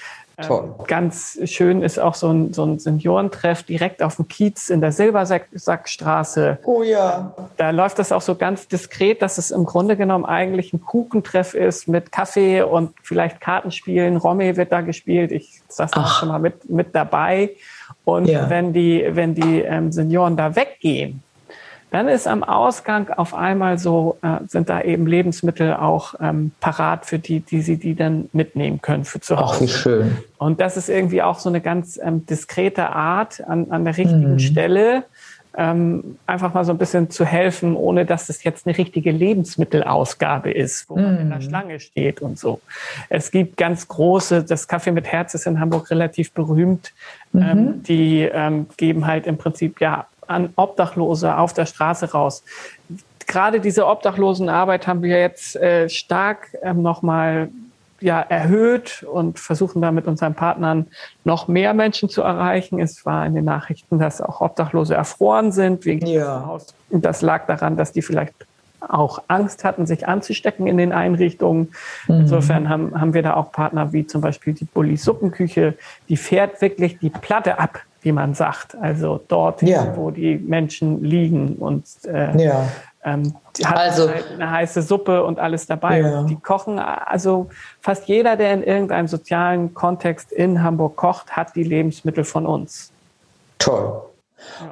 Toll. 0.43 0.75
Ähm, 0.79 0.85
ganz 0.87 1.39
schön 1.45 1.83
ist 1.83 1.99
auch 1.99 2.15
so 2.15 2.29
ein, 2.29 2.53
so 2.53 2.65
ein 2.65 2.79
Seniorentreff 2.79 3.63
direkt 3.63 4.03
auf 4.03 4.17
dem 4.17 4.29
Kiez 4.29 4.69
in 4.69 4.83
der 4.83 4.93
Silbersackstraße. 4.93 6.59
Oh 6.65 6.83
ja. 6.83 7.35
Da 7.57 7.71
läuft 7.71 7.99
das 7.99 8.13
auch 8.13 8.21
so 8.21 8.35
ganz 8.35 8.69
diskret, 8.69 9.23
dass 9.23 9.39
es 9.39 9.51
im 9.51 9.65
Grunde 9.65 9.97
genommen 9.97 10.27
eigentlich 10.27 10.75
ein 10.75 10.83
Kuchentreff 10.83 11.55
ist 11.55 11.89
mit 11.89 12.13
Kaffee 12.13 12.63
und 12.63 12.93
vielleicht 13.03 13.41
Kartenspielen. 13.41 14.19
Romme 14.19 14.57
wird 14.57 14.73
da 14.73 14.83
gespielt. 14.83 15.33
Ich 15.33 15.63
saß 15.69 15.91
da 15.91 16.07
schon 16.07 16.29
mal 16.29 16.39
mit, 16.39 16.69
mit 16.69 16.95
dabei. 16.95 17.51
Und 18.05 18.27
ja. 18.27 18.51
wenn 18.51 18.75
die, 18.75 19.07
wenn 19.09 19.35
die 19.35 19.63
ähm, 19.63 19.91
Senioren 19.91 20.37
da 20.37 20.55
weggehen, 20.55 21.23
dann 21.91 22.09
ist 22.09 22.27
am 22.27 22.43
Ausgang 22.43 23.11
auf 23.11 23.35
einmal 23.35 23.79
so, 23.79 24.19
äh, 24.23 24.39
sind 24.47 24.69
da 24.69 24.83
eben 24.83 25.07
Lebensmittel 25.07 25.75
auch 25.75 26.15
ähm, 26.21 26.51
parat 26.61 27.07
für 27.07 27.19
die, 27.19 27.41
die 27.41 27.63
sie 27.63 27.79
die 27.79 27.95
dann 27.95 28.29
mitnehmen 28.33 28.83
können 28.83 29.05
für 29.05 29.21
zu 29.21 29.37
Hause. 29.37 29.55
Ach, 29.57 29.61
wie 29.61 29.69
schön. 29.69 30.17
Und 30.39 30.61
das 30.61 30.77
ist 30.77 30.89
irgendwie 30.89 31.23
auch 31.23 31.39
so 31.39 31.49
eine 31.49 31.61
ganz 31.61 31.99
ähm, 32.03 32.27
diskrete 32.27 32.91
Art 32.91 33.41
an, 33.47 33.71
an 33.71 33.85
der 33.85 33.97
richtigen 33.97 34.33
mhm. 34.33 34.39
Stelle, 34.39 35.05
ähm, 35.57 36.19
einfach 36.27 36.53
mal 36.53 36.65
so 36.65 36.73
ein 36.73 36.79
bisschen 36.79 37.09
zu 37.09 37.25
helfen, 37.25 37.77
ohne 37.77 38.05
dass 38.05 38.29
es 38.29 38.45
jetzt 38.45 38.67
eine 38.67 38.77
richtige 38.77 39.11
Lebensmittelausgabe 39.11 40.51
ist, 40.51 40.91
wo 40.91 40.97
man 40.97 41.17
mm. 41.17 41.21
in 41.21 41.29
der 41.31 41.39
mhm. 41.39 41.43
Schlange 41.43 41.81
steht 41.81 42.21
und 42.21 42.39
so. 42.39 42.61
Es 43.09 43.31
gibt 43.31 43.57
ganz 43.57 43.89
große, 43.89 44.45
das 44.45 44.69
Kaffee 44.69 44.93
mit 44.93 45.07
Herz 45.07 45.33
ist 45.33 45.47
in 45.47 45.59
Hamburg 45.59 45.91
relativ 45.91 46.33
berühmt. 46.33 46.93
Mhm. 47.33 47.43
Ähm, 47.43 47.83
die 47.85 48.21
ähm, 48.31 48.67
geben 48.77 49.07
halt 49.07 49.27
im 49.27 49.39
Prinzip 49.39 49.81
ja 49.81 50.07
an 50.27 50.53
Obdachlose 50.57 51.37
auf 51.37 51.53
der 51.53 51.67
Straße 51.67 52.13
raus. 52.13 52.43
Gerade 53.27 53.61
diese 53.61 53.87
Obdachlosenarbeit 53.87 54.87
haben 54.87 55.03
wir 55.03 55.19
jetzt 55.19 55.57
äh, 55.57 55.89
stark 55.89 56.57
ähm, 56.63 56.83
nochmal 56.83 57.49
ja, 58.01 58.21
erhöht 58.21 59.05
und 59.11 59.39
versuchen 59.39 59.83
da 59.83 59.91
mit 59.91 60.07
unseren 60.07 60.35
Partnern 60.35 60.87
noch 61.25 61.49
mehr 61.49 61.75
Menschen 61.75 62.09
zu 62.09 62.23
erreichen. 62.23 62.79
Es 62.79 63.07
war 63.07 63.27
in 63.27 63.35
den 63.35 63.45
Nachrichten, 63.45 63.99
dass 63.99 64.21
auch 64.21 64.41
Obdachlose 64.41 64.95
erfroren 64.95 65.51
sind 65.51 65.85
wegen 65.85 66.07
ja. 66.07 66.45
Haus. 66.47 66.75
Und 66.91 67.05
das 67.05 67.23
lag 67.23 67.47
daran, 67.47 67.77
dass 67.77 67.93
die 67.93 68.03
vielleicht 68.03 68.35
auch 68.89 69.23
Angst 69.29 69.65
hatten, 69.65 69.87
sich 69.87 70.09
anzustecken 70.09 70.67
in 70.67 70.77
den 70.77 70.93
Einrichtungen. 70.93 71.73
Mhm. 72.09 72.21
Insofern 72.21 72.69
haben, 72.69 73.01
haben 73.01 73.15
wir 73.15 73.23
da 73.23 73.35
auch 73.35 73.53
Partner 73.53 73.93
wie 73.93 74.07
zum 74.07 74.21
Beispiel 74.21 74.55
die 74.55 74.65
Bulli 74.65 74.97
Suppenküche, 74.97 75.75
die 76.09 76.17
fährt 76.17 76.61
wirklich 76.61 76.99
die 76.99 77.11
Platte 77.11 77.59
ab 77.59 77.81
wie 78.07 78.13
man 78.13 78.35
sagt. 78.35 78.77
Also 78.81 79.21
dort, 79.27 79.63
ja. 79.63 79.95
wo 79.97 80.13
die 80.13 80.37
Menschen 80.37 81.03
liegen 81.03 81.57
und 81.57 81.85
äh, 82.05 82.41
ja. 82.41 82.69
ähm, 83.05 83.35
die 83.59 83.67
hat 83.67 83.77
also, 83.77 84.09
halt 84.09 84.31
eine 84.33 84.49
heiße 84.49 84.81
Suppe 84.83 85.25
und 85.25 85.41
alles 85.41 85.67
dabei. 85.67 86.01
Ja. 86.01 86.23
Die 86.23 86.37
kochen, 86.37 86.79
also 86.79 87.51
fast 87.81 88.07
jeder, 88.07 88.37
der 88.37 88.55
in 88.55 88.63
irgendeinem 88.63 89.09
sozialen 89.09 89.75
Kontext 89.75 90.31
in 90.31 90.63
Hamburg 90.63 90.95
kocht, 90.95 91.33
hat 91.33 91.57
die 91.57 91.65
Lebensmittel 91.65 92.23
von 92.23 92.47
uns. 92.47 92.93
Toll. 93.59 94.03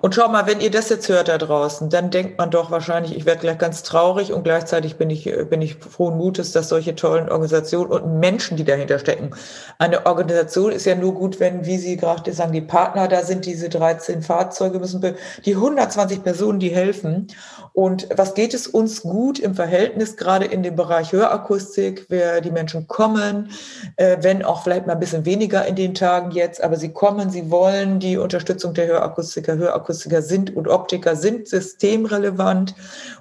Und 0.00 0.14
schau 0.14 0.28
mal, 0.28 0.46
wenn 0.46 0.60
ihr 0.60 0.70
das 0.70 0.88
jetzt 0.88 1.08
hört 1.08 1.28
da 1.28 1.38
draußen, 1.38 1.90
dann 1.90 2.10
denkt 2.10 2.38
man 2.38 2.50
doch 2.50 2.70
wahrscheinlich, 2.70 3.16
ich 3.16 3.26
werde 3.26 3.40
gleich 3.40 3.58
ganz 3.58 3.82
traurig 3.82 4.32
und 4.32 4.44
gleichzeitig 4.44 4.96
bin 4.96 5.10
ich, 5.10 5.24
bin 5.48 5.62
ich 5.62 5.76
frohen 5.76 6.16
Mutes, 6.16 6.52
dass 6.52 6.68
solche 6.68 6.94
tollen 6.94 7.28
Organisationen 7.28 7.90
und 7.90 8.20
Menschen, 8.20 8.56
die 8.56 8.64
dahinter 8.64 8.98
stecken. 8.98 9.30
Eine 9.78 10.06
Organisation 10.06 10.72
ist 10.72 10.86
ja 10.86 10.94
nur 10.94 11.14
gut, 11.14 11.40
wenn, 11.40 11.66
wie 11.66 11.78
Sie 11.78 11.96
gerade 11.96 12.32
sagen, 12.32 12.52
die 12.52 12.60
Partner 12.60 13.08
da 13.08 13.22
sind, 13.22 13.46
diese 13.46 13.68
13 13.68 14.22
Fahrzeuge 14.22 14.78
müssen, 14.78 15.02
die 15.44 15.54
120 15.54 16.22
Personen, 16.22 16.58
die 16.58 16.70
helfen. 16.70 17.28
Und 17.72 18.08
was 18.14 18.34
geht 18.34 18.54
es 18.54 18.66
uns 18.66 19.02
gut 19.02 19.38
im 19.38 19.54
Verhältnis, 19.54 20.16
gerade 20.16 20.44
in 20.44 20.62
dem 20.62 20.76
Bereich 20.76 21.12
Hörakustik, 21.12 22.06
wer 22.08 22.40
die 22.40 22.50
Menschen 22.50 22.86
kommen, 22.86 23.50
äh, 23.96 24.18
wenn 24.20 24.44
auch 24.44 24.62
vielleicht 24.62 24.86
mal 24.86 24.92
ein 24.92 25.00
bisschen 25.00 25.24
weniger 25.24 25.66
in 25.66 25.74
den 25.74 25.94
Tagen 25.94 26.30
jetzt, 26.30 26.62
aber 26.62 26.76
sie 26.76 26.92
kommen, 26.92 27.30
sie 27.30 27.50
wollen 27.50 27.98
die 27.98 28.16
Unterstützung 28.16 28.74
der 28.74 28.86
Hörakustiker. 28.86 29.56
Hörakustiker 29.64 30.22
sind 30.22 30.54
und 30.54 30.68
Optiker 30.68 31.16
sind 31.16 31.48
systemrelevant. 31.48 32.74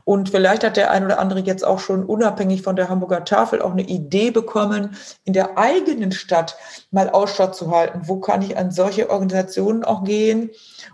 Und 0.06 0.30
vielleicht 0.30 0.64
hat 0.64 0.78
der 0.78 0.92
ein 0.92 1.06
oder 1.06 1.20
andere 1.20 1.40
jetzt 1.40 1.66
auch 1.66 1.80
schon 1.80 2.06
unabhängig 2.06 2.62
von 2.62 2.76
der 2.76 2.90
Hamburger 2.90 3.24
Tafel 3.26 3.62
auch 3.62 3.72
eine 3.72 3.84
Idee 3.84 4.32
bekommen, 4.32 4.96
in 5.24 5.34
der 5.34 5.58
eigenen 5.58 6.12
Stadt 6.12 6.56
mal 6.92 7.10
Ausschau 7.10 7.48
zu 7.48 7.72
halten. 7.72 8.02
Wo 8.06 8.18
kann 8.18 8.42
ich 8.42 8.58
an 8.58 8.72
solche 8.72 9.10
Organisationen 9.10 9.84
auch 9.84 10.04
gehen? 10.04 10.50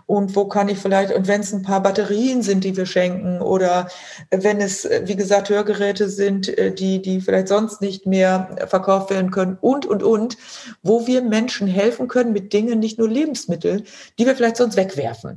Und 0.06 0.34
wo 0.36 0.46
kann 0.46 0.68
ich 0.68 0.78
vielleicht, 0.78 1.12
und 1.12 1.28
wenn 1.28 1.40
es 1.40 1.52
ein 1.52 1.62
paar 1.62 1.82
Batterien 1.82 2.42
sind, 2.42 2.64
die 2.64 2.76
wir 2.76 2.86
schenken, 2.86 3.40
oder 3.40 3.88
wenn 4.30 4.60
es, 4.60 4.88
wie 5.04 5.16
gesagt, 5.16 5.50
Hörgeräte 5.50 6.08
sind, 6.08 6.48
äh, 6.58 6.72
die, 6.72 7.02
die 7.02 7.20
vielleicht 7.20 7.48
sonst 7.48 7.80
nicht 7.80 8.06
mehr 8.06 8.56
verkauft 8.68 9.10
werden 9.10 9.30
können 9.30 9.58
und, 9.60 9.86
und, 9.86 10.02
und, 10.02 10.36
wo 10.82 11.06
wir 11.06 11.22
Menschen 11.22 11.66
helfen 11.66 12.08
können 12.08 12.32
mit 12.32 12.52
Dingen, 12.52 12.78
nicht 12.78 12.98
nur 12.98 13.08
Lebensmittel, 13.08 13.84
die 14.18 14.26
wir 14.26 14.34
vielleicht 14.34 14.56
sonst 14.56 14.76
wegwerfen. 14.76 15.29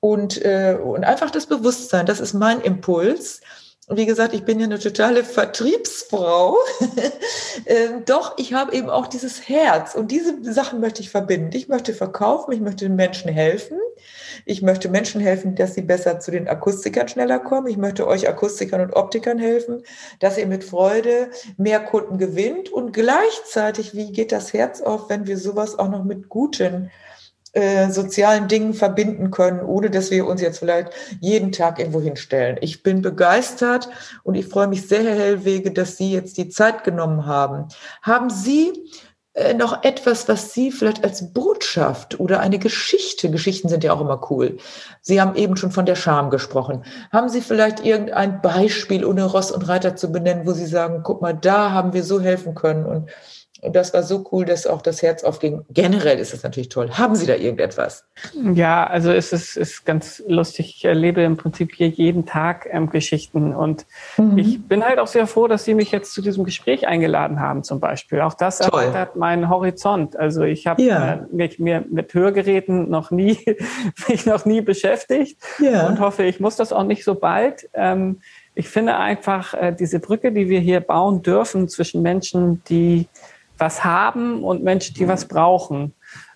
Und, 0.00 0.44
äh, 0.44 0.76
und 0.82 1.04
einfach 1.04 1.30
das 1.30 1.46
Bewusstsein, 1.46 2.06
das 2.06 2.20
ist 2.20 2.34
mein 2.34 2.60
Impuls. 2.60 3.40
Wie 3.90 4.04
gesagt, 4.04 4.34
ich 4.34 4.44
bin 4.44 4.60
ja 4.60 4.66
eine 4.66 4.78
totale 4.78 5.24
Vertriebsfrau. 5.24 6.58
ähm, 7.66 8.04
doch, 8.04 8.36
ich 8.36 8.52
habe 8.52 8.74
eben 8.74 8.90
auch 8.90 9.06
dieses 9.06 9.48
Herz 9.48 9.94
und 9.94 10.10
diese 10.10 10.52
Sachen 10.52 10.80
möchte 10.80 11.00
ich 11.00 11.08
verbinden. 11.08 11.56
Ich 11.56 11.68
möchte 11.68 11.94
verkaufen, 11.94 12.52
ich 12.52 12.60
möchte 12.60 12.84
den 12.84 12.96
Menschen 12.96 13.30
helfen. 13.32 13.78
Ich 14.44 14.60
möchte 14.60 14.90
Menschen 14.90 15.22
helfen, 15.22 15.54
dass 15.54 15.74
sie 15.74 15.82
besser 15.82 16.20
zu 16.20 16.30
den 16.30 16.48
Akustikern 16.48 17.08
schneller 17.08 17.38
kommen. 17.38 17.66
Ich 17.66 17.78
möchte 17.78 18.06
euch 18.06 18.28
Akustikern 18.28 18.82
und 18.82 18.94
Optikern 18.94 19.38
helfen, 19.38 19.82
dass 20.20 20.36
ihr 20.36 20.46
mit 20.46 20.64
Freude 20.64 21.30
mehr 21.56 21.80
Kunden 21.80 22.18
gewinnt. 22.18 22.70
Und 22.70 22.92
gleichzeitig, 22.92 23.94
wie 23.94 24.12
geht 24.12 24.32
das 24.32 24.52
Herz 24.52 24.82
auf, 24.82 25.08
wenn 25.08 25.26
wir 25.26 25.38
sowas 25.38 25.78
auch 25.78 25.88
noch 25.88 26.04
mit 26.04 26.28
guten 26.28 26.90
äh, 27.52 27.90
sozialen 27.90 28.48
Dingen 28.48 28.74
verbinden 28.74 29.30
können, 29.30 29.60
ohne 29.60 29.90
dass 29.90 30.10
wir 30.10 30.26
uns 30.26 30.40
jetzt 30.40 30.58
vielleicht 30.58 30.90
jeden 31.20 31.52
Tag 31.52 31.78
irgendwo 31.78 32.00
hinstellen. 32.00 32.58
Ich 32.60 32.82
bin 32.82 33.02
begeistert 33.02 33.88
und 34.22 34.34
ich 34.34 34.46
freue 34.46 34.66
mich 34.66 34.86
sehr, 34.86 35.02
Herr 35.02 35.16
Hellwege, 35.16 35.70
dass 35.70 35.96
Sie 35.96 36.12
jetzt 36.12 36.36
die 36.36 36.48
Zeit 36.48 36.84
genommen 36.84 37.26
haben. 37.26 37.66
Haben 38.02 38.30
Sie 38.30 38.72
äh, 39.38 39.54
noch 39.54 39.84
etwas, 39.84 40.28
was 40.28 40.52
Sie 40.52 40.72
vielleicht 40.72 41.04
als 41.04 41.32
Botschaft 41.32 42.18
oder 42.18 42.40
eine 42.40 42.58
Geschichte, 42.58 43.30
Geschichten 43.30 43.68
sind 43.68 43.84
ja 43.84 43.92
auch 43.92 44.00
immer 44.00 44.20
cool. 44.30 44.58
Sie 45.00 45.20
haben 45.20 45.36
eben 45.36 45.56
schon 45.56 45.70
von 45.70 45.86
der 45.86 45.94
Scham 45.94 46.30
gesprochen. 46.30 46.84
Haben 47.12 47.28
Sie 47.28 47.40
vielleicht 47.40 47.84
irgendein 47.84 48.42
Beispiel, 48.42 49.04
ohne 49.04 49.24
Ross 49.24 49.52
und 49.52 49.68
Reiter 49.68 49.94
zu 49.94 50.10
benennen, 50.10 50.44
wo 50.44 50.52
Sie 50.52 50.66
sagen, 50.66 51.02
guck 51.04 51.22
mal, 51.22 51.34
da 51.34 51.70
haben 51.70 51.92
wir 51.92 52.02
so 52.02 52.20
helfen 52.20 52.56
können 52.56 52.84
und 52.84 53.10
und 53.60 53.74
das 53.74 53.92
war 53.92 54.04
so 54.04 54.24
cool, 54.30 54.44
dass 54.44 54.66
auch 54.66 54.82
das 54.82 55.02
Herz 55.02 55.24
aufging. 55.24 55.64
Generell 55.70 56.18
ist 56.18 56.32
es 56.32 56.44
natürlich 56.44 56.68
toll. 56.68 56.90
Haben 56.92 57.16
Sie 57.16 57.26
da 57.26 57.34
irgendetwas? 57.34 58.04
Ja, 58.54 58.86
also 58.86 59.10
es 59.10 59.32
ist, 59.32 59.56
ist 59.56 59.84
ganz 59.84 60.22
lustig. 60.28 60.76
Ich 60.76 60.84
erlebe 60.84 61.22
im 61.22 61.36
Prinzip 61.36 61.74
hier 61.74 61.88
jeden 61.88 62.24
Tag 62.24 62.68
ähm, 62.70 62.88
Geschichten. 62.88 63.54
Und 63.54 63.84
mhm. 64.16 64.38
ich 64.38 64.62
bin 64.62 64.84
halt 64.84 65.00
auch 65.00 65.08
sehr 65.08 65.26
froh, 65.26 65.48
dass 65.48 65.64
Sie 65.64 65.74
mich 65.74 65.90
jetzt 65.90 66.14
zu 66.14 66.22
diesem 66.22 66.44
Gespräch 66.44 66.86
eingeladen 66.86 67.40
haben, 67.40 67.64
zum 67.64 67.80
Beispiel. 67.80 68.20
Auch 68.20 68.34
das 68.34 68.58
toll. 68.58 68.80
erweitert 68.80 69.16
meinen 69.16 69.48
Horizont. 69.48 70.16
Also 70.16 70.42
ich 70.42 70.68
habe 70.68 70.80
ja. 70.82 71.14
äh, 71.14 71.18
mich 71.32 71.58
mir 71.58 71.84
mit 71.90 72.14
Hörgeräten 72.14 72.88
noch 72.88 73.10
nie, 73.10 73.38
mich 74.08 74.24
noch 74.24 74.44
nie 74.44 74.60
beschäftigt 74.60 75.40
ja. 75.58 75.88
und 75.88 75.98
hoffe, 75.98 76.22
ich 76.22 76.38
muss 76.38 76.54
das 76.54 76.72
auch 76.72 76.84
nicht 76.84 77.02
so 77.02 77.16
bald. 77.16 77.68
Ähm, 77.74 78.20
ich 78.54 78.68
finde 78.68 78.96
einfach 78.96 79.54
äh, 79.54 79.72
diese 79.72 79.98
Brücke, 79.98 80.30
die 80.30 80.48
wir 80.48 80.60
hier 80.60 80.80
bauen 80.80 81.22
dürfen 81.22 81.68
zwischen 81.68 82.02
Menschen, 82.02 82.62
die 82.68 83.08
was 83.58 83.84
haben 83.84 84.42
und 84.42 84.62
Menschen, 84.62 84.94
die 84.94 85.08
was 85.08 85.26
brauchen. 85.26 85.92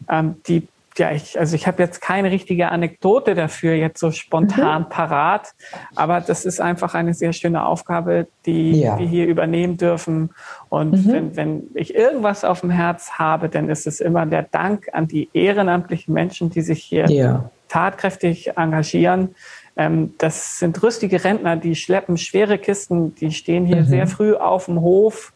Ähm, 0.08 0.36
die, 0.46 0.68
ja, 0.98 1.10
ich, 1.12 1.38
also 1.38 1.56
ich 1.56 1.66
habe 1.66 1.82
jetzt 1.82 2.02
keine 2.02 2.30
richtige 2.30 2.68
Anekdote 2.70 3.34
dafür 3.34 3.74
jetzt 3.74 3.98
so 3.98 4.10
spontan 4.10 4.82
mhm. 4.82 4.88
parat, 4.90 5.54
aber 5.94 6.20
das 6.20 6.44
ist 6.44 6.60
einfach 6.60 6.94
eine 6.94 7.14
sehr 7.14 7.32
schöne 7.32 7.64
Aufgabe, 7.64 8.26
die 8.44 8.80
ja. 8.80 8.98
wir 8.98 9.06
hier 9.06 9.26
übernehmen 9.26 9.78
dürfen. 9.78 10.30
Und 10.68 11.06
mhm. 11.06 11.12
wenn, 11.12 11.36
wenn 11.36 11.62
ich 11.74 11.94
irgendwas 11.94 12.44
auf 12.44 12.60
dem 12.60 12.70
Herz 12.70 13.12
habe, 13.12 13.48
dann 13.48 13.70
ist 13.70 13.86
es 13.86 14.00
immer 14.00 14.26
der 14.26 14.42
Dank 14.42 14.88
an 14.92 15.08
die 15.08 15.30
ehrenamtlichen 15.32 16.12
Menschen, 16.12 16.50
die 16.50 16.60
sich 16.60 16.82
hier 16.82 17.06
ja. 17.08 17.50
tatkräftig 17.68 18.58
engagieren. 18.58 19.34
Ähm, 19.76 20.12
das 20.18 20.58
sind 20.58 20.82
rüstige 20.82 21.24
Rentner, 21.24 21.56
die 21.56 21.74
schleppen 21.74 22.18
schwere 22.18 22.58
Kisten, 22.58 23.14
die 23.14 23.32
stehen 23.32 23.64
hier 23.64 23.82
mhm. 23.82 23.86
sehr 23.86 24.06
früh 24.06 24.34
auf 24.34 24.66
dem 24.66 24.82
Hof 24.82 25.32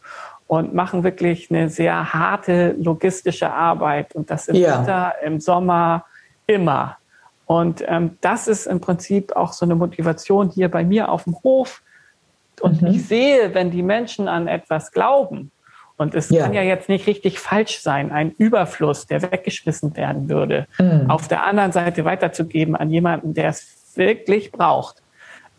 und 0.47 0.73
machen 0.73 1.03
wirklich 1.03 1.51
eine 1.51 1.69
sehr 1.69 2.13
harte 2.13 2.75
logistische 2.79 3.51
Arbeit 3.51 4.15
und 4.15 4.31
das 4.31 4.47
im 4.47 4.55
ja. 4.55 4.79
Winter, 4.79 5.13
im 5.23 5.39
Sommer, 5.39 6.05
immer. 6.47 6.97
Und 7.45 7.83
ähm, 7.87 8.17
das 8.21 8.47
ist 8.47 8.65
im 8.65 8.81
Prinzip 8.81 9.35
auch 9.35 9.53
so 9.53 9.65
eine 9.65 9.75
Motivation 9.75 10.49
hier 10.49 10.69
bei 10.69 10.83
mir 10.83 11.09
auf 11.09 11.25
dem 11.25 11.35
Hof. 11.43 11.81
Und 12.61 12.81
mhm. 12.81 12.87
ich 12.89 13.05
sehe, 13.05 13.53
wenn 13.53 13.71
die 13.71 13.83
Menschen 13.83 14.27
an 14.27 14.47
etwas 14.47 14.91
glauben, 14.91 15.51
und 15.97 16.13
es 16.13 16.29
ja. 16.29 16.43
kann 16.43 16.53
ja 16.53 16.61
jetzt 16.61 16.89
nicht 16.89 17.07
richtig 17.07 17.39
falsch 17.39 17.79
sein, 17.79 18.11
ein 18.11 18.31
Überfluss, 18.37 19.07
der 19.07 19.23
weggeschmissen 19.23 19.97
werden 19.97 20.29
würde, 20.29 20.67
mhm. 20.77 21.09
auf 21.09 21.27
der 21.27 21.43
anderen 21.43 21.71
Seite 21.71 22.05
weiterzugeben 22.05 22.75
an 22.75 22.91
jemanden, 22.91 23.33
der 23.33 23.49
es 23.49 23.95
wirklich 23.95 24.51
braucht. 24.51 25.01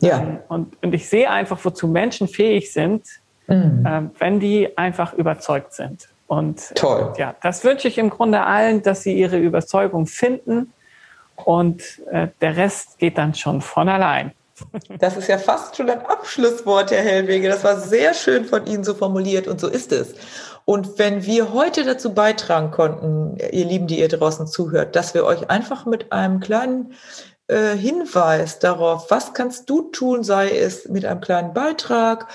Ja. 0.01 0.21
Ähm, 0.21 0.39
und, 0.49 0.81
und 0.83 0.95
ich 0.95 1.09
sehe 1.09 1.29
einfach, 1.29 1.59
wozu 1.65 1.89
Menschen 1.89 2.29
fähig 2.29 2.73
sind, 2.73 3.05
mhm. 3.49 3.87
äh, 3.87 4.03
wenn 4.19 4.41
die 4.41 4.79
einfach 4.79 5.13
überzeugt 5.13 5.73
sind. 5.73 6.09
Und 6.27 6.75
Toll. 6.75 7.15
ja, 7.17 7.35
das 7.43 7.65
wünsche 7.65 7.89
ich 7.89 7.99
im 7.99 8.11
Grunde 8.11 8.43
allen, 8.43 8.83
dass 8.83 9.03
sie 9.03 9.19
ihre 9.19 9.39
Überzeugung 9.39 10.07
finden 10.07 10.73
und 11.37 11.83
äh, 12.11 12.29
der 12.41 12.57
Rest 12.57 12.99
geht 12.99 13.17
dann 13.19 13.35
schon 13.35 13.61
von 13.61 13.89
allein. 13.89 14.33
Das 14.99 15.17
ist 15.17 15.29
ja 15.29 15.39
fast 15.39 15.77
schon 15.77 15.89
ein 15.89 16.05
Abschlusswort, 16.05 16.91
Herr 16.91 17.03
Hellwege. 17.03 17.49
Das 17.49 17.63
war 17.63 17.79
sehr 17.79 18.13
schön 18.13 18.45
von 18.45 18.67
Ihnen 18.67 18.83
so 18.83 18.95
formuliert 18.95 19.47
und 19.47 19.61
so 19.61 19.69
ist 19.69 19.93
es. 19.93 20.15
Und 20.65 20.99
wenn 20.99 21.25
wir 21.25 21.53
heute 21.53 21.85
dazu 21.85 22.13
beitragen 22.13 22.73
konnten, 22.73 23.39
ihr 23.39 23.65
Lieben, 23.65 23.87
die 23.87 24.01
ihr 24.01 24.09
draußen 24.09 24.49
zuhört, 24.49 24.97
dass 24.97 25.15
wir 25.15 25.25
euch 25.25 25.49
einfach 25.49 25.87
mit 25.87 26.13
einem 26.13 26.41
kleinen 26.41 26.93
äh, 27.47 27.77
Hinweis 27.77 28.59
darauf, 28.59 29.11
was 29.11 29.33
kannst 29.33 29.71
du 29.71 29.83
tun, 29.91 30.25
sei 30.25 30.51
es 30.51 30.89
mit 30.89 31.05
einem 31.05 31.21
kleinen 31.21 31.55
Beitrag, 31.55 32.29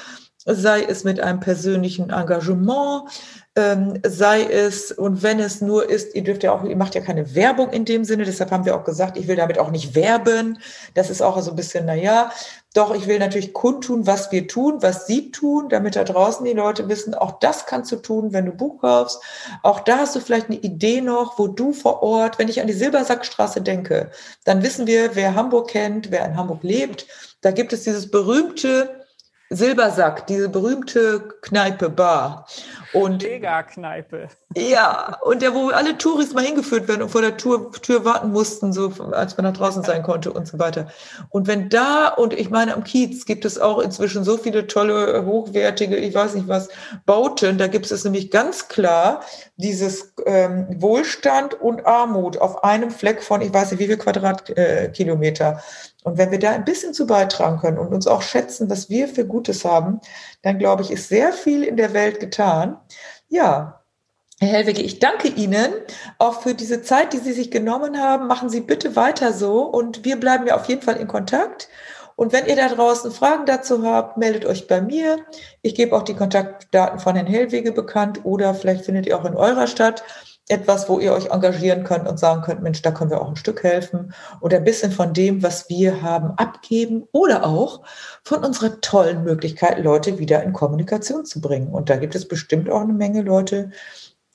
sei 0.45 0.83
es 0.83 1.03
mit 1.03 1.19
einem 1.19 1.39
persönlichen 1.39 2.09
Engagement, 2.09 3.09
ähm, 3.55 3.99
sei 4.05 4.43
es, 4.43 4.91
und 4.91 5.21
wenn 5.21 5.39
es 5.39 5.61
nur 5.61 5.87
ist, 5.87 6.15
ihr 6.15 6.23
dürft 6.23 6.43
ja 6.43 6.51
auch, 6.51 6.63
ihr 6.63 6.75
macht 6.75 6.95
ja 6.95 7.01
keine 7.01 7.35
Werbung 7.35 7.69
in 7.69 7.85
dem 7.85 8.03
Sinne, 8.03 8.25
deshalb 8.25 8.49
haben 8.49 8.65
wir 8.65 8.75
auch 8.75 8.83
gesagt, 8.83 9.15
ich 9.15 9.27
will 9.27 9.35
damit 9.35 9.59
auch 9.59 9.69
nicht 9.69 9.93
werben. 9.93 10.57
Das 10.95 11.11
ist 11.11 11.21
auch 11.21 11.39
so 11.41 11.51
ein 11.51 11.55
bisschen, 11.55 11.85
na 11.85 11.93
ja, 11.93 12.31
doch, 12.73 12.95
ich 12.95 13.05
will 13.05 13.19
natürlich 13.19 13.53
kundtun, 13.53 14.07
was 14.07 14.31
wir 14.31 14.47
tun, 14.47 14.81
was 14.81 15.05
sie 15.05 15.29
tun, 15.29 15.69
damit 15.69 15.95
da 15.95 16.03
draußen 16.03 16.43
die 16.43 16.53
Leute 16.53 16.89
wissen, 16.89 17.13
auch 17.13 17.39
das 17.39 17.67
kannst 17.67 17.91
du 17.91 17.97
tun, 17.97 18.33
wenn 18.33 18.47
du 18.47 18.51
Buch 18.51 18.81
kaufst. 18.81 19.21
Auch 19.61 19.81
da 19.81 19.99
hast 19.99 20.15
du 20.15 20.19
vielleicht 20.19 20.49
eine 20.49 20.57
Idee 20.57 21.01
noch, 21.01 21.37
wo 21.37 21.47
du 21.47 21.73
vor 21.73 22.01
Ort, 22.01 22.39
wenn 22.39 22.49
ich 22.49 22.59
an 22.59 22.67
die 22.67 22.73
Silbersackstraße 22.73 23.61
denke, 23.61 24.09
dann 24.45 24.63
wissen 24.63 24.87
wir, 24.87 25.15
wer 25.15 25.35
Hamburg 25.35 25.69
kennt, 25.69 26.09
wer 26.09 26.25
in 26.25 26.35
Hamburg 26.35 26.63
lebt. 26.63 27.05
Da 27.41 27.51
gibt 27.51 27.71
es 27.73 27.83
dieses 27.83 28.09
berühmte 28.09 29.02
Silbersack, 29.55 30.27
diese 30.27 30.49
berühmte 30.49 31.21
Kneipe, 31.41 31.89
Bar. 31.89 32.47
Und 32.93 33.23
Mega-Kneipe. 33.23 34.27
Ja, 34.55 35.17
und 35.23 35.41
der, 35.41 35.53
wo 35.53 35.69
alle 35.69 35.97
Touris 35.97 36.33
mal 36.33 36.43
hingeführt 36.43 36.87
werden 36.87 37.01
und 37.01 37.09
vor 37.09 37.21
der 37.21 37.37
Tür, 37.37 37.71
Tür 37.71 38.05
warten 38.05 38.31
mussten, 38.31 38.71
so 38.71 38.93
als 39.11 39.35
man 39.35 39.45
nach 39.45 39.57
draußen 39.57 39.83
sein 39.83 40.03
konnte 40.03 40.31
und 40.31 40.47
so 40.47 40.59
weiter. 40.59 40.87
Und 41.29 41.47
wenn 41.47 41.69
da, 41.69 42.09
und 42.09 42.33
ich 42.33 42.51
meine, 42.51 42.73
am 42.73 42.83
Kiez 42.83 43.25
gibt 43.25 43.45
es 43.45 43.57
auch 43.57 43.79
inzwischen 43.79 44.23
so 44.23 44.37
viele 44.37 44.67
tolle, 44.67 45.25
hochwertige, 45.25 45.95
ich 45.95 46.13
weiß 46.13 46.35
nicht 46.35 46.47
was, 46.47 46.69
Bauten, 47.05 47.57
da 47.57 47.67
gibt 47.67 47.89
es 47.89 48.03
nämlich 48.03 48.29
ganz 48.29 48.67
klar 48.67 49.21
dieses 49.57 50.13
ähm, 50.25 50.67
Wohlstand 50.79 51.59
und 51.59 51.85
Armut 51.87 52.37
auf 52.37 52.63
einem 52.63 52.91
Fleck 52.91 53.23
von, 53.23 53.41
ich 53.41 53.53
weiß 53.53 53.71
nicht, 53.71 53.79
wie 53.79 53.87
viel 53.87 53.97
Quadratkilometer. 53.97 55.49
Äh, 55.51 55.92
und 56.03 56.17
wenn 56.17 56.31
wir 56.31 56.39
da 56.39 56.51
ein 56.51 56.65
bisschen 56.65 56.93
zu 56.93 57.07
beitragen 57.07 57.59
können 57.59 57.77
und 57.77 57.93
uns 57.93 58.07
auch 58.07 58.21
schätzen, 58.21 58.69
was 58.69 58.89
wir 58.89 59.07
für 59.07 59.25
Gutes 59.25 59.65
haben, 59.65 59.99
dann 60.41 60.59
glaube 60.59 60.81
ich, 60.81 60.91
ist 60.91 61.09
sehr 61.09 61.33
viel 61.33 61.63
in 61.63 61.77
der 61.77 61.93
Welt 61.93 62.19
getan. 62.19 62.77
Ja, 63.29 63.83
Herr 64.39 64.49
Hellwege, 64.49 64.81
ich 64.81 64.99
danke 64.99 65.29
Ihnen 65.29 65.71
auch 66.17 66.41
für 66.41 66.53
diese 66.53 66.81
Zeit, 66.81 67.13
die 67.13 67.19
Sie 67.19 67.31
sich 67.31 67.49
genommen 67.49 67.99
haben. 67.99 68.27
Machen 68.27 68.49
Sie 68.49 68.61
bitte 68.61 68.95
weiter 68.95 69.31
so 69.31 69.61
und 69.61 70.03
wir 70.03 70.19
bleiben 70.19 70.47
ja 70.47 70.55
auf 70.55 70.67
jeden 70.67 70.81
Fall 70.81 70.97
in 70.97 71.07
Kontakt. 71.07 71.69
Und 72.15 72.31
wenn 72.31 72.45
ihr 72.45 72.55
da 72.55 72.67
draußen 72.67 73.11
Fragen 73.11 73.45
dazu 73.45 73.83
habt, 73.83 74.17
meldet 74.17 74.45
euch 74.45 74.67
bei 74.67 74.81
mir. 74.81 75.19
Ich 75.61 75.75
gebe 75.75 75.95
auch 75.95 76.03
die 76.03 76.13
Kontaktdaten 76.13 76.99
von 76.99 77.15
Herrn 77.15 77.27
Hellwege 77.27 77.71
bekannt 77.71 78.21
oder 78.23 78.53
vielleicht 78.53 78.85
findet 78.85 79.05
ihr 79.07 79.17
auch 79.17 79.25
in 79.25 79.35
eurer 79.35 79.67
Stadt 79.67 80.03
etwas, 80.49 80.89
wo 80.89 80.99
ihr 80.99 81.13
euch 81.13 81.31
engagieren 81.31 81.83
könnt 81.83 82.07
und 82.07 82.19
sagen 82.19 82.41
könnt, 82.41 82.61
Mensch, 82.61 82.81
da 82.81 82.91
können 82.91 83.11
wir 83.11 83.21
auch 83.21 83.29
ein 83.29 83.35
Stück 83.35 83.63
helfen 83.63 84.13
oder 84.41 84.57
ein 84.57 84.63
bisschen 84.63 84.91
von 84.91 85.13
dem, 85.13 85.41
was 85.41 85.69
wir 85.69 86.01
haben, 86.01 86.31
abgeben 86.37 87.07
oder 87.11 87.45
auch 87.45 87.83
von 88.23 88.43
unserer 88.43 88.81
tollen 88.81 89.23
Möglichkeit, 89.23 89.79
Leute 89.79 90.19
wieder 90.19 90.43
in 90.43 90.53
Kommunikation 90.53 91.25
zu 91.25 91.39
bringen. 91.39 91.69
Und 91.69 91.89
da 91.89 91.95
gibt 91.95 92.15
es 92.15 92.27
bestimmt 92.27 92.69
auch 92.69 92.81
eine 92.81 92.93
Menge 92.93 93.21
Leute, 93.21 93.71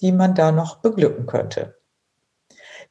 die 0.00 0.12
man 0.12 0.34
da 0.34 0.50
noch 0.50 0.76
beglücken 0.76 1.26
könnte. 1.26 1.74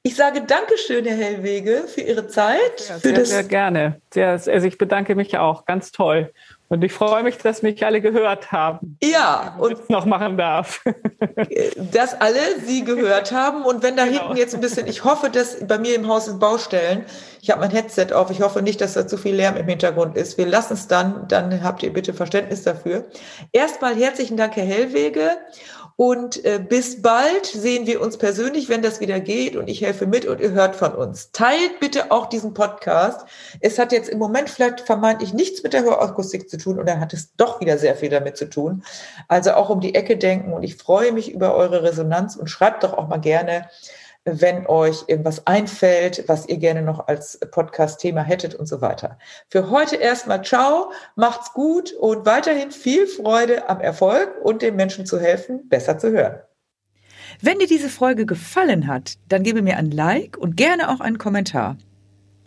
Ich 0.03 0.15
sage 0.15 0.41
Dankeschön, 0.41 1.05
Herr 1.05 1.17
Hellwege, 1.17 1.83
für 1.87 2.01
Ihre 2.01 2.27
Zeit. 2.27 2.87
Ja, 2.87 2.95
für 2.95 2.99
sehr, 2.99 3.13
das 3.13 3.29
sehr 3.29 3.43
gerne. 3.43 3.99
Sehr, 4.13 4.29
also 4.29 4.51
ich 4.51 4.77
bedanke 4.77 5.15
mich 5.15 5.37
auch. 5.37 5.65
Ganz 5.65 5.91
toll. 5.91 6.31
Und 6.69 6.83
ich 6.83 6.91
freue 6.91 7.23
mich, 7.23 7.37
dass 7.37 7.61
mich 7.61 7.85
alle 7.85 8.01
gehört 8.01 8.51
haben. 8.51 8.97
Ja, 9.01 9.55
und 9.57 9.89
noch 9.89 10.05
machen 10.05 10.37
darf. 10.37 10.83
dass 11.93 12.19
alle 12.19 12.39
Sie 12.65 12.83
gehört 12.83 13.31
haben. 13.31 13.63
Und 13.63 13.83
wenn 13.83 13.95
da 13.95 14.05
genau. 14.05 14.19
hinten 14.19 14.37
jetzt 14.37 14.53
ein 14.53 14.59
bisschen, 14.59 14.87
ich 14.87 15.05
hoffe, 15.05 15.29
dass 15.29 15.65
bei 15.65 15.77
mir 15.77 15.95
im 15.95 16.07
Haus 16.07 16.25
sind 16.25 16.39
Baustellen. 16.39 17.05
Ich 17.41 17.49
habe 17.49 17.61
mein 17.61 17.71
Headset 17.71 18.07
auf. 18.13 18.31
Ich 18.31 18.41
hoffe 18.41 18.61
nicht, 18.61 18.81
dass 18.81 18.93
da 18.93 19.07
zu 19.07 19.17
viel 19.17 19.35
Lärm 19.35 19.55
im 19.55 19.67
Hintergrund 19.67 20.17
ist. 20.17 20.37
Wir 20.37 20.45
lassen 20.45 20.73
es 20.73 20.87
dann. 20.87 21.27
Dann 21.29 21.63
habt 21.63 21.83
ihr 21.83 21.93
bitte 21.93 22.13
Verständnis 22.13 22.63
dafür. 22.63 23.05
Erstmal 23.53 23.95
herzlichen 23.95 24.35
Dank, 24.35 24.57
Herr 24.57 24.65
Hellwege. 24.65 25.37
Und 25.97 26.45
äh, 26.45 26.59
bis 26.59 27.01
bald 27.01 27.47
sehen 27.47 27.87
wir 27.87 28.01
uns 28.01 28.17
persönlich, 28.17 28.69
wenn 28.69 28.83
das 28.83 28.99
wieder 28.99 29.19
geht. 29.19 29.55
Und 29.55 29.67
ich 29.67 29.81
helfe 29.81 30.05
mit 30.05 30.27
und 30.27 30.39
ihr 30.39 30.51
hört 30.51 30.75
von 30.75 30.93
uns. 30.93 31.31
Teilt 31.31 31.79
bitte 31.79 32.11
auch 32.11 32.27
diesen 32.27 32.53
Podcast. 32.53 33.27
Es 33.61 33.79
hat 33.79 33.91
jetzt 33.91 34.07
im 34.07 34.19
Moment 34.19 34.47
vielleicht 34.47 34.81
vermeintlich 34.81 35.33
nichts 35.33 35.63
mit 35.63 35.73
der 35.73 35.83
Hörakustik 35.83 36.49
zu 36.49 36.57
tun 36.57 36.77
dann 36.85 36.99
hat 36.99 37.13
es 37.13 37.35
doch 37.35 37.59
wieder 37.61 37.79
sehr 37.79 37.95
viel 37.95 38.09
damit 38.09 38.37
zu 38.37 38.47
tun. 38.47 38.83
Also 39.27 39.53
auch 39.53 39.71
um 39.71 39.81
die 39.81 39.95
Ecke 39.95 40.17
denken. 40.17 40.53
Und 40.53 40.61
ich 40.61 40.75
freue 40.75 41.11
mich 41.11 41.33
über 41.33 41.55
eure 41.55 41.81
Resonanz 41.81 42.35
und 42.35 42.47
schreibt 42.47 42.83
doch 42.83 42.93
auch 42.93 43.07
mal 43.07 43.17
gerne, 43.17 43.67
wenn 44.27 44.67
euch 44.67 45.05
irgendwas 45.07 45.47
einfällt, 45.47 46.23
was 46.27 46.47
ihr 46.47 46.57
gerne 46.57 46.81
noch 46.81 47.07
als 47.07 47.39
Podcast-Thema 47.51 48.21
hättet 48.21 48.55
und 48.55 48.67
so 48.67 48.81
weiter. 48.81 49.17
Für 49.49 49.69
heute 49.69 49.95
erstmal 49.95 50.43
ciao, 50.43 50.91
macht's 51.15 51.53
gut 51.53 51.93
und 51.93 52.25
weiterhin 52.25 52.71
viel 52.71 53.07
Freude 53.07 53.69
am 53.69 53.79
Erfolg 53.81 54.33
und 54.43 54.61
den 54.61 54.75
Menschen 54.75 55.05
zu 55.05 55.19
helfen, 55.19 55.67
besser 55.69 55.97
zu 55.97 56.11
hören. 56.11 56.39
Wenn 57.41 57.59
dir 57.59 57.67
diese 57.67 57.89
Folge 57.89 58.25
gefallen 58.25 58.87
hat, 58.87 59.17
dann 59.29 59.43
gebe 59.43 59.61
mir 59.61 59.77
ein 59.77 59.91
Like 59.91 60.37
und 60.37 60.57
gerne 60.57 60.89
auch 60.89 60.99
einen 60.99 61.17
Kommentar. 61.17 61.77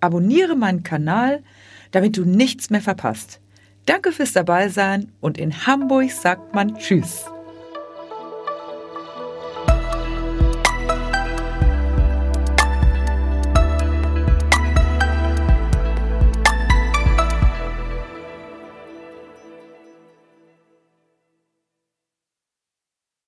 Abonniere 0.00 0.56
meinen 0.56 0.82
Kanal, 0.82 1.42
damit 1.90 2.16
du 2.16 2.24
nichts 2.24 2.70
mehr 2.70 2.80
verpasst. 2.80 3.40
Danke 3.86 4.12
fürs 4.12 4.32
Dabeisein 4.32 5.12
und 5.20 5.38
in 5.38 5.66
Hamburg 5.66 6.10
sagt 6.10 6.54
man 6.54 6.76
Tschüss. 6.76 7.26